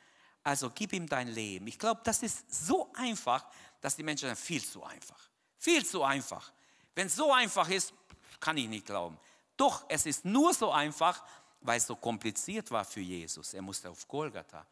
[0.43, 1.67] Also gib ihm dein Leben.
[1.67, 3.47] Ich glaube, das ist so einfach,
[3.81, 5.31] dass die Menschen sagen, viel zu einfach.
[5.57, 6.53] Viel zu einfach.
[6.95, 7.93] Wenn es so einfach ist,
[8.41, 9.19] kann ich nicht glauben.
[9.57, 11.23] Doch, es ist nur so einfach,
[11.61, 13.55] weil es so kompliziert war für Jesus.
[13.55, 14.67] Er musste auf Golgatha.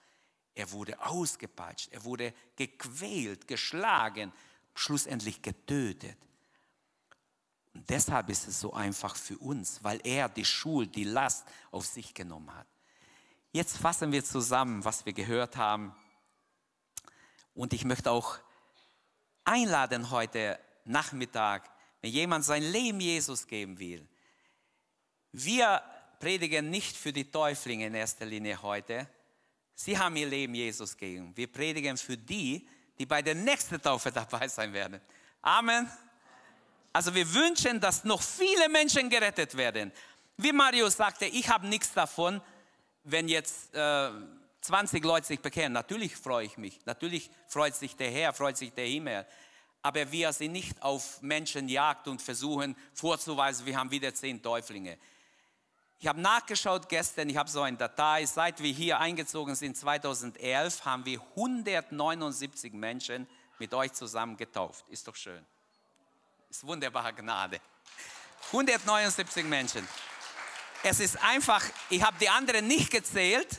[0.54, 4.32] Er wurde ausgepeitscht, er wurde gequält, geschlagen,
[4.74, 6.16] schlussendlich getötet.
[7.74, 11.86] Und deshalb ist es so einfach für uns, weil er die Schuld, die Last auf
[11.86, 12.66] sich genommen hat.
[13.52, 15.94] Jetzt fassen wir zusammen, was wir gehört haben.
[17.54, 18.38] Und ich möchte auch
[19.44, 24.06] einladen heute Nachmittag, wenn jemand sein Leben Jesus geben will.
[25.32, 25.82] Wir
[26.18, 29.08] predigen nicht für die Täuflinge in erster Linie heute.
[29.74, 31.32] Sie haben ihr Leben Jesus gegeben.
[31.36, 32.68] Wir predigen für die,
[32.98, 35.00] die bei der nächsten Taufe dabei sein werden.
[35.42, 35.88] Amen.
[36.92, 39.92] Also wir wünschen, dass noch viele Menschen gerettet werden.
[40.36, 42.40] Wie Mario sagte, ich habe nichts davon,
[43.04, 44.10] wenn jetzt äh,
[44.60, 45.72] 20 Leute sich bekehren.
[45.72, 46.84] Natürlich freue ich mich.
[46.86, 49.26] Natürlich freut sich der Herr, freut sich der Himmel.
[49.88, 54.98] Aber wir sind nicht auf Menschenjagd und versuchen vorzuweisen, wir haben wieder zehn Täuflinge.
[55.98, 60.84] Ich habe nachgeschaut gestern, ich habe so eine Datei, seit wir hier eingezogen sind 2011,
[60.84, 63.26] haben wir 179 Menschen
[63.58, 64.84] mit euch zusammen getauft.
[64.90, 65.42] Ist doch schön.
[66.50, 67.58] Ist wunderbare Gnade.
[68.48, 69.88] 179 Menschen.
[70.82, 73.58] Es ist einfach, ich habe die anderen nicht gezählt.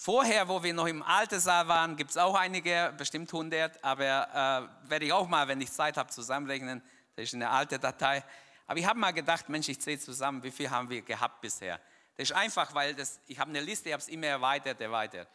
[0.00, 4.88] Vorher, wo wir noch im Alterssaal waren, gibt es auch einige, bestimmt 100, aber äh,
[4.88, 6.80] werde ich auch mal, wenn ich Zeit habe, zusammenrechnen.
[7.16, 8.22] Das ist eine alte Datei.
[8.68, 11.80] Aber ich habe mal gedacht, Mensch, ich zähle zusammen, wie viel haben wir gehabt bisher.
[12.16, 15.26] Das ist einfach, weil das, ich habe eine Liste, ich habe es immer erweitert, erweitert.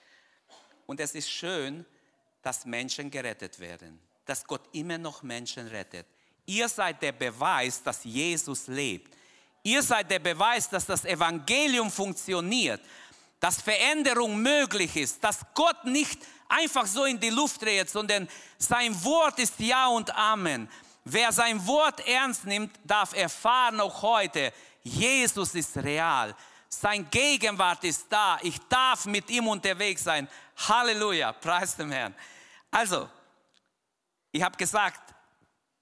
[0.86, 1.86] Und es ist schön,
[2.42, 6.08] dass Menschen gerettet werden, dass Gott immer noch Menschen rettet.
[6.46, 9.14] Ihr seid der Beweis, dass Jesus lebt.
[9.62, 12.82] Ihr seid der Beweis, dass das Evangelium funktioniert,
[13.44, 16.18] dass Veränderung möglich ist, dass Gott nicht
[16.48, 20.70] einfach so in die Luft dreht, sondern sein Wort ist Ja und Amen.
[21.04, 26.34] Wer sein Wort ernst nimmt, darf erfahren auch heute, Jesus ist real.
[26.70, 28.40] Sein Gegenwart ist da.
[28.44, 30.30] Ich darf mit ihm unterwegs sein.
[30.56, 32.16] Halleluja, preis dem Herrn.
[32.72, 33.10] Also,
[34.32, 35.14] ich habe gesagt,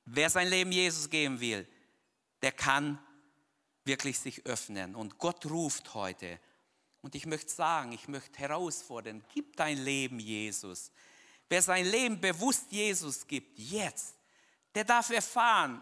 [0.05, 1.67] wer sein Leben Jesus geben will,
[2.41, 2.97] der kann
[3.85, 4.95] wirklich sich öffnen.
[4.95, 6.39] Und Gott ruft heute.
[7.01, 10.91] Und ich möchte sagen, ich möchte herausfordern, gib dein Leben Jesus.
[11.49, 14.15] Wer sein Leben bewusst Jesus gibt, jetzt,
[14.73, 15.81] der darf erfahren,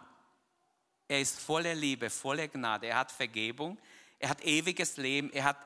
[1.08, 3.78] er ist voller Liebe, voller Gnade, er hat Vergebung,
[4.18, 5.58] er hat ewiges Leben, er hat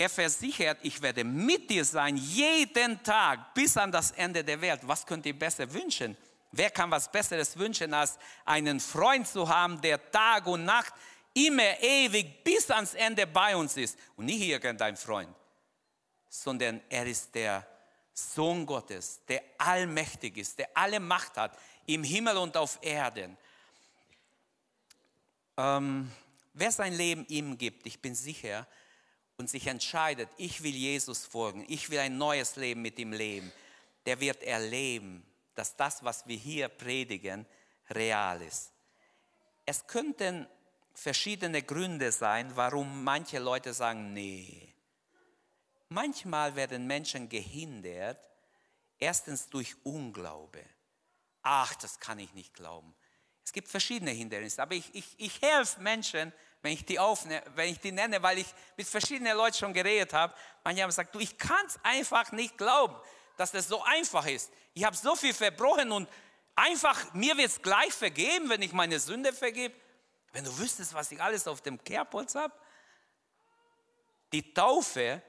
[0.00, 4.80] er versichert, ich werde mit dir sein, jeden Tag bis an das Ende der Welt.
[4.84, 6.16] Was könnt ihr besser wünschen?
[6.52, 10.94] Wer kann was Besseres wünschen, als einen Freund zu haben, der Tag und Nacht
[11.34, 13.98] immer ewig bis ans Ende bei uns ist?
[14.16, 15.34] Und nicht irgendein Freund,
[16.28, 17.66] sondern er ist der
[18.12, 21.56] Sohn Gottes, der allmächtig ist, der alle Macht hat,
[21.86, 23.36] im Himmel und auf Erden.
[25.56, 26.10] Ähm,
[26.54, 28.66] wer sein Leben ihm gibt, ich bin sicher,
[29.36, 33.50] und sich entscheidet, ich will Jesus folgen, ich will ein neues Leben mit ihm leben,
[34.04, 35.24] der wird erleben,
[35.54, 37.46] dass das, was wir hier predigen,
[37.88, 38.70] real ist.
[39.64, 40.46] Es könnten
[40.94, 44.74] verschiedene Gründe sein, warum manche Leute sagen, nee.
[45.88, 48.18] Manchmal werden Menschen gehindert,
[48.98, 50.64] erstens durch Unglaube
[51.42, 52.94] ach, das kann ich nicht glauben.
[53.44, 56.32] Es gibt verschiedene Hindernisse, aber ich, ich, ich helfe Menschen,
[56.62, 60.12] wenn ich die aufnehme, wenn ich die nenne, weil ich mit verschiedenen Leuten schon geredet
[60.12, 60.34] habe.
[60.62, 62.94] Manche haben gesagt, du, ich kann es einfach nicht glauben,
[63.36, 64.50] dass das so einfach ist.
[64.74, 66.08] Ich habe so viel verbrochen und
[66.54, 69.74] einfach, mir wird es gleich vergeben, wenn ich meine Sünde vergebe.
[70.32, 72.54] Wenn du wüsstest, was ich alles auf dem Kerbholz habe.
[74.32, 75.22] Die Taufe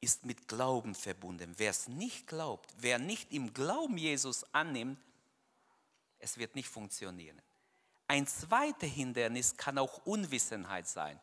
[0.00, 1.54] ist mit Glauben verbunden.
[1.56, 4.98] Wer es nicht glaubt, wer nicht im Glauben Jesus annimmt,
[6.18, 7.40] es wird nicht funktionieren.
[8.08, 11.20] Ein zweites Hindernis kann auch Unwissenheit sein.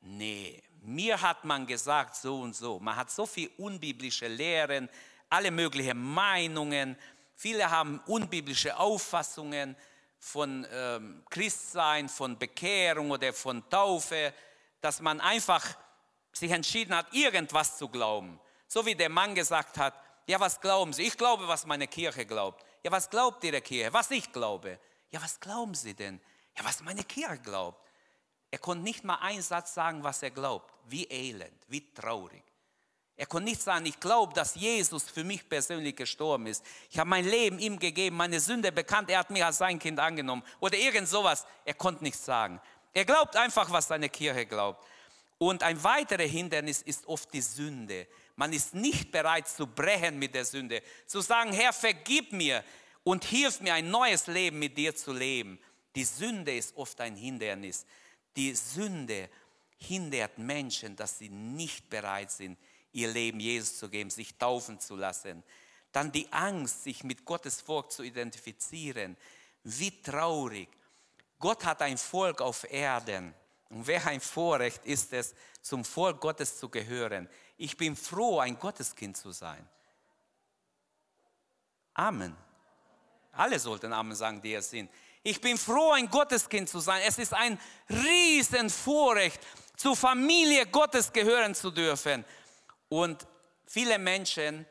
[0.00, 2.78] Nee, mir hat man gesagt so und so.
[2.80, 4.88] Man hat so viel unbiblische Lehren,
[5.28, 6.96] alle möglichen Meinungen.
[7.34, 9.76] Viele haben unbiblische Auffassungen
[10.20, 14.32] von ähm, Christsein, von Bekehrung oder von Taufe,
[14.80, 15.66] dass man einfach
[16.32, 18.38] sich entschieden hat, irgendwas zu glauben.
[18.68, 19.94] So wie der Mann gesagt hat,
[20.26, 21.02] ja, was glauben Sie?
[21.02, 22.64] Ich glaube, was meine Kirche glaubt.
[22.84, 23.92] Ja, was glaubt Ihre Kirche?
[23.92, 24.78] Was ich glaube.
[25.10, 26.20] Ja, was glauben Sie denn?
[26.56, 27.84] Ja, was meine Kirche glaubt.
[28.50, 30.72] Er konnte nicht mal einen Satz sagen, was er glaubt.
[30.84, 32.44] Wie elend, wie traurig.
[33.20, 36.64] Er konnte nicht sagen, ich glaube, dass Jesus für mich persönlich gestorben ist.
[36.88, 40.00] Ich habe mein Leben ihm gegeben, meine Sünde bekannt, er hat mich als sein Kind
[40.00, 40.42] angenommen.
[40.58, 41.44] Oder irgend sowas.
[41.66, 42.58] Er konnte nichts sagen.
[42.94, 44.82] Er glaubt einfach, was seine Kirche glaubt.
[45.36, 48.06] Und ein weiteres Hindernis ist oft die Sünde.
[48.36, 52.64] Man ist nicht bereit zu brechen mit der Sünde, zu sagen, Herr, vergib mir
[53.04, 55.58] und hilf mir ein neues Leben mit dir zu leben.
[55.94, 57.84] Die Sünde ist oft ein Hindernis.
[58.34, 59.28] Die Sünde
[59.76, 62.58] hindert Menschen, dass sie nicht bereit sind,
[62.92, 65.42] ihr Leben Jesus zu geben, sich taufen zu lassen.
[65.92, 69.16] Dann die Angst, sich mit Gottes Volk zu identifizieren.
[69.64, 70.68] Wie traurig.
[71.38, 73.34] Gott hat ein Volk auf Erden.
[73.70, 77.28] Und wer ein Vorrecht ist es, zum Volk Gottes zu gehören.
[77.56, 79.66] Ich bin froh, ein Gotteskind zu sein.
[81.94, 82.36] Amen.
[83.32, 84.90] Alle sollten Amen sagen, die es sind.
[85.22, 87.02] Ich bin froh, ein Gotteskind zu sein.
[87.06, 87.58] Es ist ein
[87.90, 89.40] Riesenvorrecht,
[89.76, 92.24] zur Familie Gottes gehören zu dürfen.
[92.90, 93.24] Und
[93.66, 94.66] viele Menschen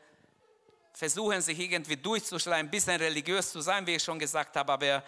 [0.92, 5.02] versuchen sich irgendwie durchzuschlagen, ein bisschen religiös zu sein, wie ich schon gesagt habe, aber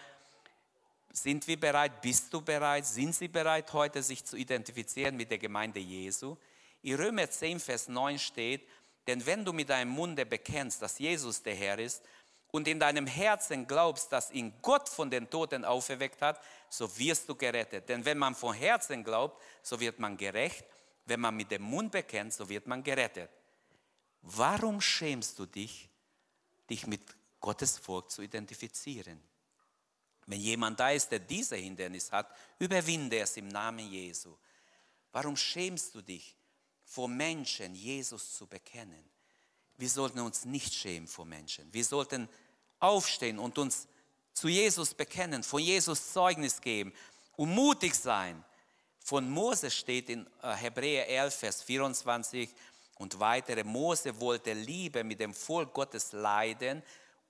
[1.11, 5.37] sind wir bereit, bist du bereit, sind sie bereit heute, sich zu identifizieren mit der
[5.37, 6.35] Gemeinde Jesu?
[6.81, 8.67] In Römer 10, Vers 9 steht,
[9.05, 12.03] denn wenn du mit deinem Munde bekennst, dass Jesus der Herr ist
[12.49, 17.29] und in deinem Herzen glaubst, dass ihn Gott von den Toten auferweckt hat, so wirst
[17.29, 17.87] du gerettet.
[17.89, 20.65] Denn wenn man von Herzen glaubt, so wird man gerecht.
[21.05, 23.29] Wenn man mit dem Mund bekennt, so wird man gerettet.
[24.21, 25.89] Warum schämst du dich,
[26.69, 27.01] dich mit
[27.39, 29.21] Gottes Volk zu identifizieren?
[30.25, 34.37] Wenn jemand da ist, der diese Hindernis hat, überwinde es im Namen Jesu.
[35.11, 36.37] Warum schämst du dich,
[36.85, 39.03] vor Menschen Jesus zu bekennen?
[39.77, 41.73] Wir sollten uns nicht schämen vor Menschen.
[41.73, 42.29] Wir sollten
[42.79, 43.87] aufstehen und uns
[44.33, 46.93] zu Jesus bekennen, von Jesus Zeugnis geben
[47.35, 48.43] und mutig sein.
[49.05, 52.49] Von Mose steht in äh, Hebräer 11, Vers 24
[52.99, 56.81] und weitere, Mose wollte Liebe mit dem Volk Gottes leiden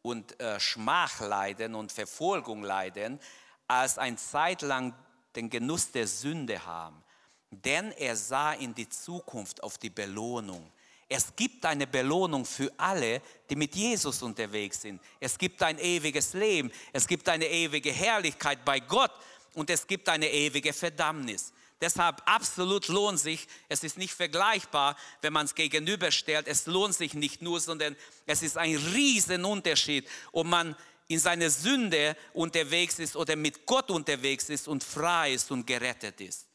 [0.03, 3.19] und äh, Schmach leiden und Verfolgung leiden,
[3.67, 4.93] als ein Zeit lang
[5.35, 7.03] den Genuss der Sünde haben.
[7.49, 10.71] Denn er sah in die Zukunft auf die Belohnung.
[11.09, 13.19] Es gibt eine Belohnung für alle,
[13.49, 15.01] die mit Jesus unterwegs sind.
[15.19, 19.11] Es gibt ein ewiges Leben, es gibt eine ewige Herrlichkeit bei Gott
[19.55, 21.51] und es gibt eine ewige Verdammnis.
[21.83, 27.13] Deshalb absolut lohnt sich, es ist nicht vergleichbar, wenn man es gegenüberstellt, es lohnt sich
[27.13, 30.77] nicht nur, sondern es ist ein Riesenunterschied, ob man
[31.09, 36.21] in seiner Sünde unterwegs ist oder mit Gott unterwegs ist und frei ist und gerettet
[36.21, 36.47] ist.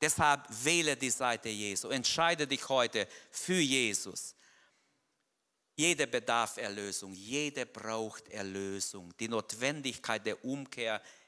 [0.00, 1.90] Deshalb wähle die Seite Jesu.
[1.90, 4.34] Entscheide dich heute für Jesus.
[5.76, 9.12] Jeder bedarf Erlösung, jeder braucht Erlösung.
[9.20, 11.21] Die Notwendigkeit der Umkehr ist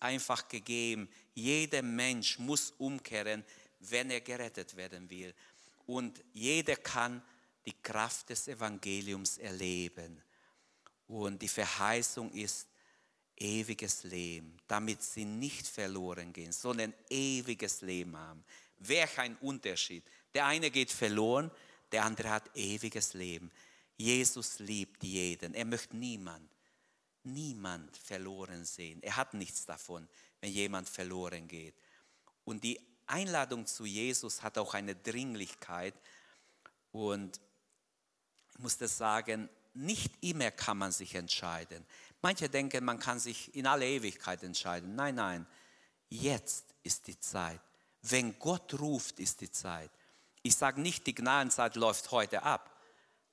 [0.00, 1.08] einfach gegeben.
[1.34, 3.44] Jeder Mensch muss umkehren,
[3.80, 5.34] wenn er gerettet werden will.
[5.86, 7.22] Und jeder kann
[7.64, 10.22] die Kraft des Evangeliums erleben.
[11.08, 12.68] Und die Verheißung ist,
[13.38, 18.44] ewiges Leben, damit sie nicht verloren gehen, sondern ewiges Leben haben.
[18.78, 20.04] Welch ein Unterschied.
[20.34, 21.50] Der eine geht verloren,
[21.92, 23.50] der andere hat ewiges Leben.
[23.96, 25.54] Jesus liebt jeden.
[25.54, 26.50] Er möchte niemand,
[27.26, 29.02] niemand verloren sehen.
[29.02, 30.08] Er hat nichts davon,
[30.40, 31.74] wenn jemand verloren geht.
[32.44, 35.94] Und die Einladung zu Jesus hat auch eine Dringlichkeit.
[36.92, 37.40] Und
[38.52, 41.84] ich muss das sagen, nicht immer kann man sich entscheiden.
[42.22, 44.94] Manche denken, man kann sich in alle Ewigkeit entscheiden.
[44.94, 45.46] Nein, nein,
[46.08, 47.60] jetzt ist die Zeit.
[48.02, 49.90] Wenn Gott ruft, ist die Zeit.
[50.42, 52.80] Ich sage nicht, die Gnadenzeit läuft heute ab.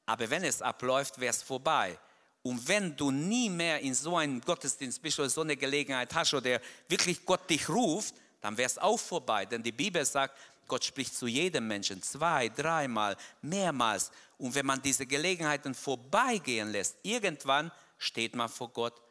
[0.06, 1.98] Aber wenn es abläuft, wäre es vorbei.
[2.44, 6.34] Und wenn du nie mehr in so einem Gottesdienst bist oder so eine Gelegenheit hast
[6.34, 9.46] oder wirklich Gott dich ruft, dann wäre es auch vorbei.
[9.46, 10.38] Denn die Bibel sagt,
[10.68, 14.12] Gott spricht zu jedem Menschen zwei, dreimal, mehrmals.
[14.38, 19.02] Und wenn man diese Gelegenheiten vorbeigehen lässt, irgendwann steht man vor Gott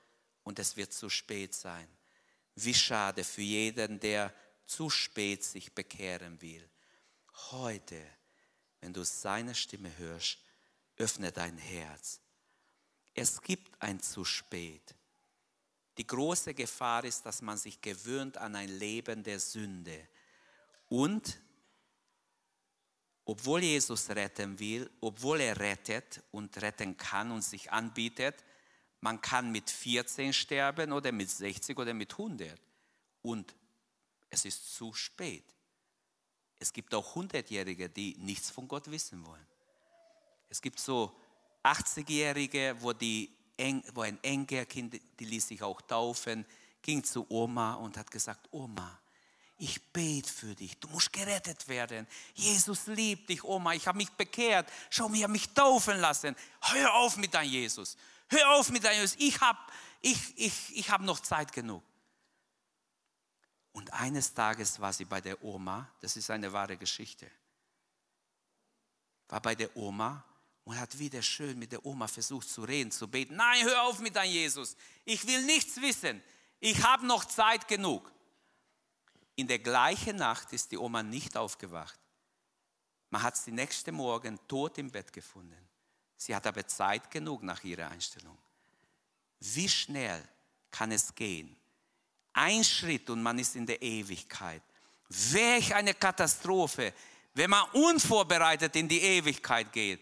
[0.43, 1.89] und es wird zu spät sein.
[2.55, 4.33] Wie schade für jeden, der
[4.66, 6.68] zu spät sich bekehren will.
[7.51, 8.01] Heute,
[8.80, 10.39] wenn du seine Stimme hörst,
[10.97, 12.20] öffne dein Herz.
[13.14, 14.94] Es gibt ein zu spät.
[15.98, 20.08] Die große Gefahr ist, dass man sich gewöhnt an ein Leben der Sünde.
[20.88, 21.40] Und
[23.24, 28.42] obwohl Jesus retten will, obwohl er rettet und retten kann und sich anbietet,
[29.00, 32.60] man kann mit 14 sterben oder mit 60 oder mit 100.
[33.20, 33.54] Und
[34.30, 35.44] es ist zu spät.
[36.58, 39.46] Es gibt auch 100-Jährige, die nichts von Gott wissen wollen.
[40.48, 41.14] Es gibt so
[41.62, 46.44] 80-Jährige, wo, wo ein Enkelkind, die ließ sich auch taufen,
[46.80, 48.98] ging zu Oma und hat gesagt, Oma,
[49.56, 52.06] ich bete für dich, du musst gerettet werden.
[52.34, 54.68] Jesus liebt dich, Oma, ich habe mich bekehrt.
[54.90, 56.34] Schau, ich habe mich taufen lassen.
[56.60, 57.96] Hör auf mit deinem Jesus.
[58.28, 59.16] Hör auf mit deinem Jesus.
[59.20, 59.58] Ich habe
[60.00, 61.84] ich, ich, ich hab noch Zeit genug.
[63.70, 67.30] Und eines Tages war sie bei der Oma, das ist eine wahre Geschichte.
[69.28, 70.24] war bei der Oma
[70.64, 73.36] und hat wieder schön mit der Oma versucht zu reden, zu beten.
[73.36, 74.76] Nein, hör auf mit deinem Jesus.
[75.04, 76.22] Ich will nichts wissen.
[76.60, 78.12] Ich habe noch Zeit genug.
[79.34, 81.98] In der gleichen Nacht ist die Oma nicht aufgewacht.
[83.10, 85.68] Man hat sie nächste Morgen tot im Bett gefunden.
[86.16, 88.38] Sie hat aber Zeit genug nach ihrer Einstellung.
[89.40, 90.22] Wie schnell
[90.70, 91.56] kann es gehen?
[92.32, 94.62] Ein Schritt und man ist in der Ewigkeit.
[95.08, 96.94] Welch eine Katastrophe,
[97.34, 100.00] wenn man unvorbereitet in die Ewigkeit geht.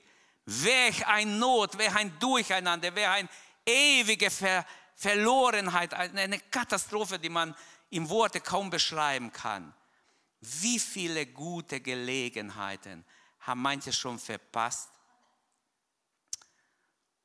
[0.53, 3.29] Welch ein Not, welch ein Durcheinander, welch eine
[3.65, 7.55] ewige Ver Verlorenheit, eine Katastrophe, die man
[7.89, 9.73] im Worte kaum beschreiben kann.
[10.41, 13.05] Wie viele gute Gelegenheiten
[13.41, 14.91] haben manche schon verpasst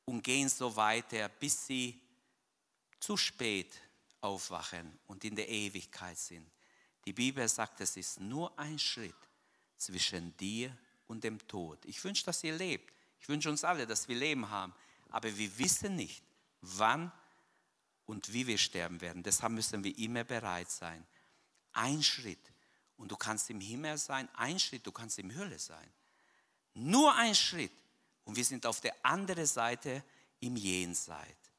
[0.06, 2.00] und gehen so weiter, bis sie
[2.98, 3.74] zu spät
[4.22, 6.50] aufwachen und in der Ewigkeit sind.
[7.04, 9.14] Die Bibel sagt, es ist nur ein Schritt
[9.76, 10.74] zwischen dir
[11.08, 11.84] und dem Tod.
[11.84, 12.95] Ich wünsche, dass ihr lebt.
[13.20, 14.74] Ich wünsche uns alle, dass wir Leben haben.
[15.10, 16.22] Aber wir wissen nicht,
[16.60, 17.12] wann
[18.06, 19.22] und wie wir sterben werden.
[19.22, 21.06] Deshalb müssen wir immer bereit sein.
[21.72, 22.52] Ein Schritt
[22.96, 25.90] und du kannst im Himmel sein, ein Schritt, du kannst im Hölle sein.
[26.74, 27.72] Nur ein Schritt
[28.24, 30.02] und wir sind auf der anderen Seite
[30.40, 31.50] im Jenseits.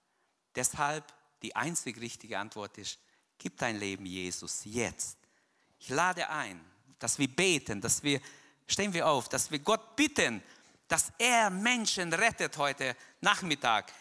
[0.55, 2.99] Deshalb die einzig richtige Antwort ist,
[3.37, 5.17] gib dein Leben Jesus jetzt.
[5.79, 6.59] Ich lade ein,
[6.99, 8.19] dass wir beten, dass wir,
[8.65, 10.41] stehen wir auf, dass wir Gott bitten,
[10.87, 13.91] dass er Menschen rettet heute Nachmittag.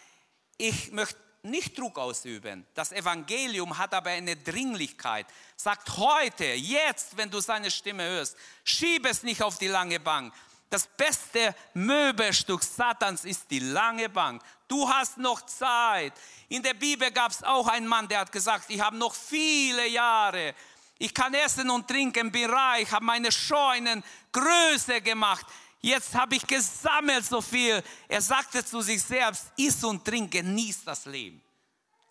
[0.57, 2.67] Ich möchte nicht Druck ausüben.
[2.75, 5.27] Das Evangelium hat aber eine Dringlichkeit.
[5.57, 10.35] Sagt heute, jetzt, wenn du seine Stimme hörst, schieb es nicht auf die lange Bank.
[10.69, 14.43] Das beste Möbelstück Satans ist die lange Bank.
[14.67, 16.13] Du hast noch Zeit.
[16.49, 19.87] In der Bibel gab es auch einen Mann, der hat gesagt, ich habe noch viele
[19.87, 20.55] Jahre.
[20.99, 25.47] Ich kann essen und trinken, bin reich, habe meine Scheunen größer gemacht.
[25.87, 27.81] Jetzt habe ich gesammelt so viel.
[28.09, 31.41] Er sagte zu sich selbst, iss und trink, genieß das Leben.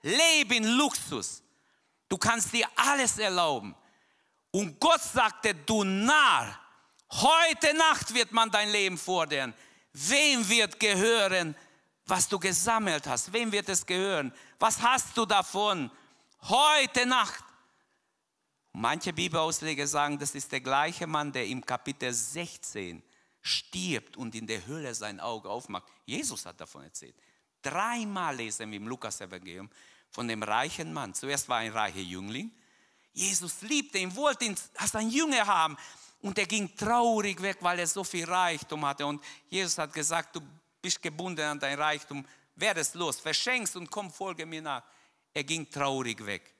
[0.02, 1.44] Lebe in Luxus.
[2.08, 3.76] Du kannst dir alles erlauben.
[4.52, 6.58] Und Gott sagte, du Narr,
[7.12, 9.54] heute Nacht wird man dein Leben fordern.
[9.92, 11.54] Wem wird gehören,
[12.06, 13.34] was du gesammelt hast?
[13.34, 14.34] Wem wird es gehören?
[14.58, 15.92] Was hast du davon?
[16.44, 17.44] Heute Nacht.
[18.72, 23.04] Manche Bibelausleger sagen, das ist der gleiche Mann, der im Kapitel 16
[23.46, 25.88] stirbt und in der Hölle sein Auge aufmacht.
[26.06, 27.16] Jesus hat davon erzählt.
[27.62, 29.70] Dreimal lesen wir im Lukas-Evangelium
[30.10, 31.14] von dem reichen Mann.
[31.14, 32.52] Zuerst war ein reicher Jüngling.
[33.14, 35.78] Jesus liebte ihn, wollte ihn als ein Jünger haben.
[36.22, 39.06] Und er ging traurig weg, weil er so viel Reichtum hatte.
[39.06, 40.42] Und Jesus hat gesagt, du
[40.82, 42.26] bist gebunden an dein Reichtum,
[42.56, 44.84] werde es los, verschenkst und komm, folge mir nach.
[45.34, 46.52] Er ging traurig weg.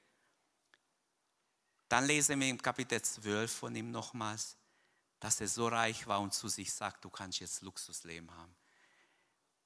[1.88, 4.56] Dann lesen wir im Kapitel 12 von ihm nochmals
[5.20, 8.54] dass er so reich war und zu sich sagt, du kannst jetzt Luxusleben haben.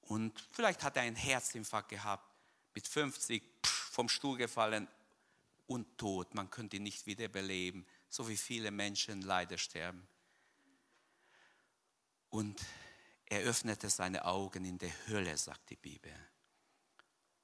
[0.01, 2.27] Und vielleicht hat er einen Herzinfarkt gehabt,
[2.73, 4.87] mit 50 pff, vom Stuhl gefallen
[5.67, 6.33] und tot.
[6.33, 10.07] Man könnte ihn nicht wiederbeleben, so wie viele Menschen leider sterben.
[12.29, 12.61] Und
[13.25, 16.13] er öffnete seine Augen in der Hölle, sagt die Bibel.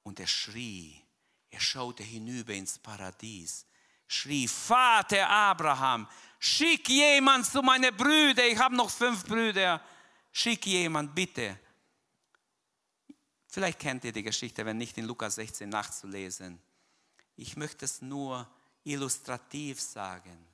[0.02, 1.02] Und er schrie,
[1.50, 3.66] er schaute hinüber ins Paradies,
[4.08, 6.08] schrie, Vater Abraham,
[6.40, 9.80] schick jemand zu meinen Brüdern, ich habe noch fünf Brüder,
[10.32, 11.58] schick jemand bitte.
[13.46, 16.60] Vielleicht kennt ihr die Geschichte, wenn nicht in Lukas 16 nachzulesen.
[17.36, 18.48] Ich möchte es nur
[18.84, 20.46] illustrativ sagen.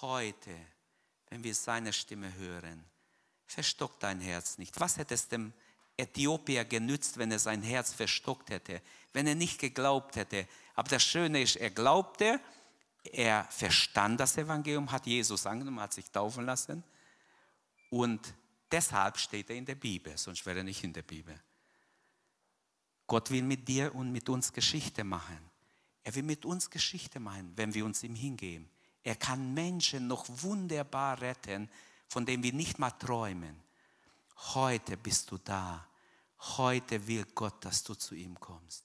[0.00, 0.54] Heute,
[1.28, 2.84] wenn wir seine Stimme hören,
[3.46, 4.78] verstock dein Herz nicht.
[4.80, 5.52] Was hätte es dem
[5.96, 8.80] Äthiopier genützt, wenn er sein Herz verstockt hätte,
[9.12, 10.46] wenn er nicht geglaubt hätte?
[10.74, 12.40] Aber das Schöne ist, er glaubte
[13.04, 16.84] er verstand das Evangelium, hat Jesus angenommen, hat sich taufen lassen
[17.90, 18.34] und
[18.70, 21.38] deshalb steht er in der Bibel, sonst wäre er nicht in der Bibel.
[23.06, 25.38] Gott will mit dir und mit uns Geschichte machen.
[26.04, 28.68] Er will mit uns Geschichte machen, wenn wir uns ihm hingeben.
[29.04, 31.68] Er kann Menschen noch wunderbar retten,
[32.08, 33.56] von denen wir nicht mal träumen.
[34.54, 35.86] Heute bist du da.
[36.56, 38.84] Heute will Gott, dass du zu ihm kommst.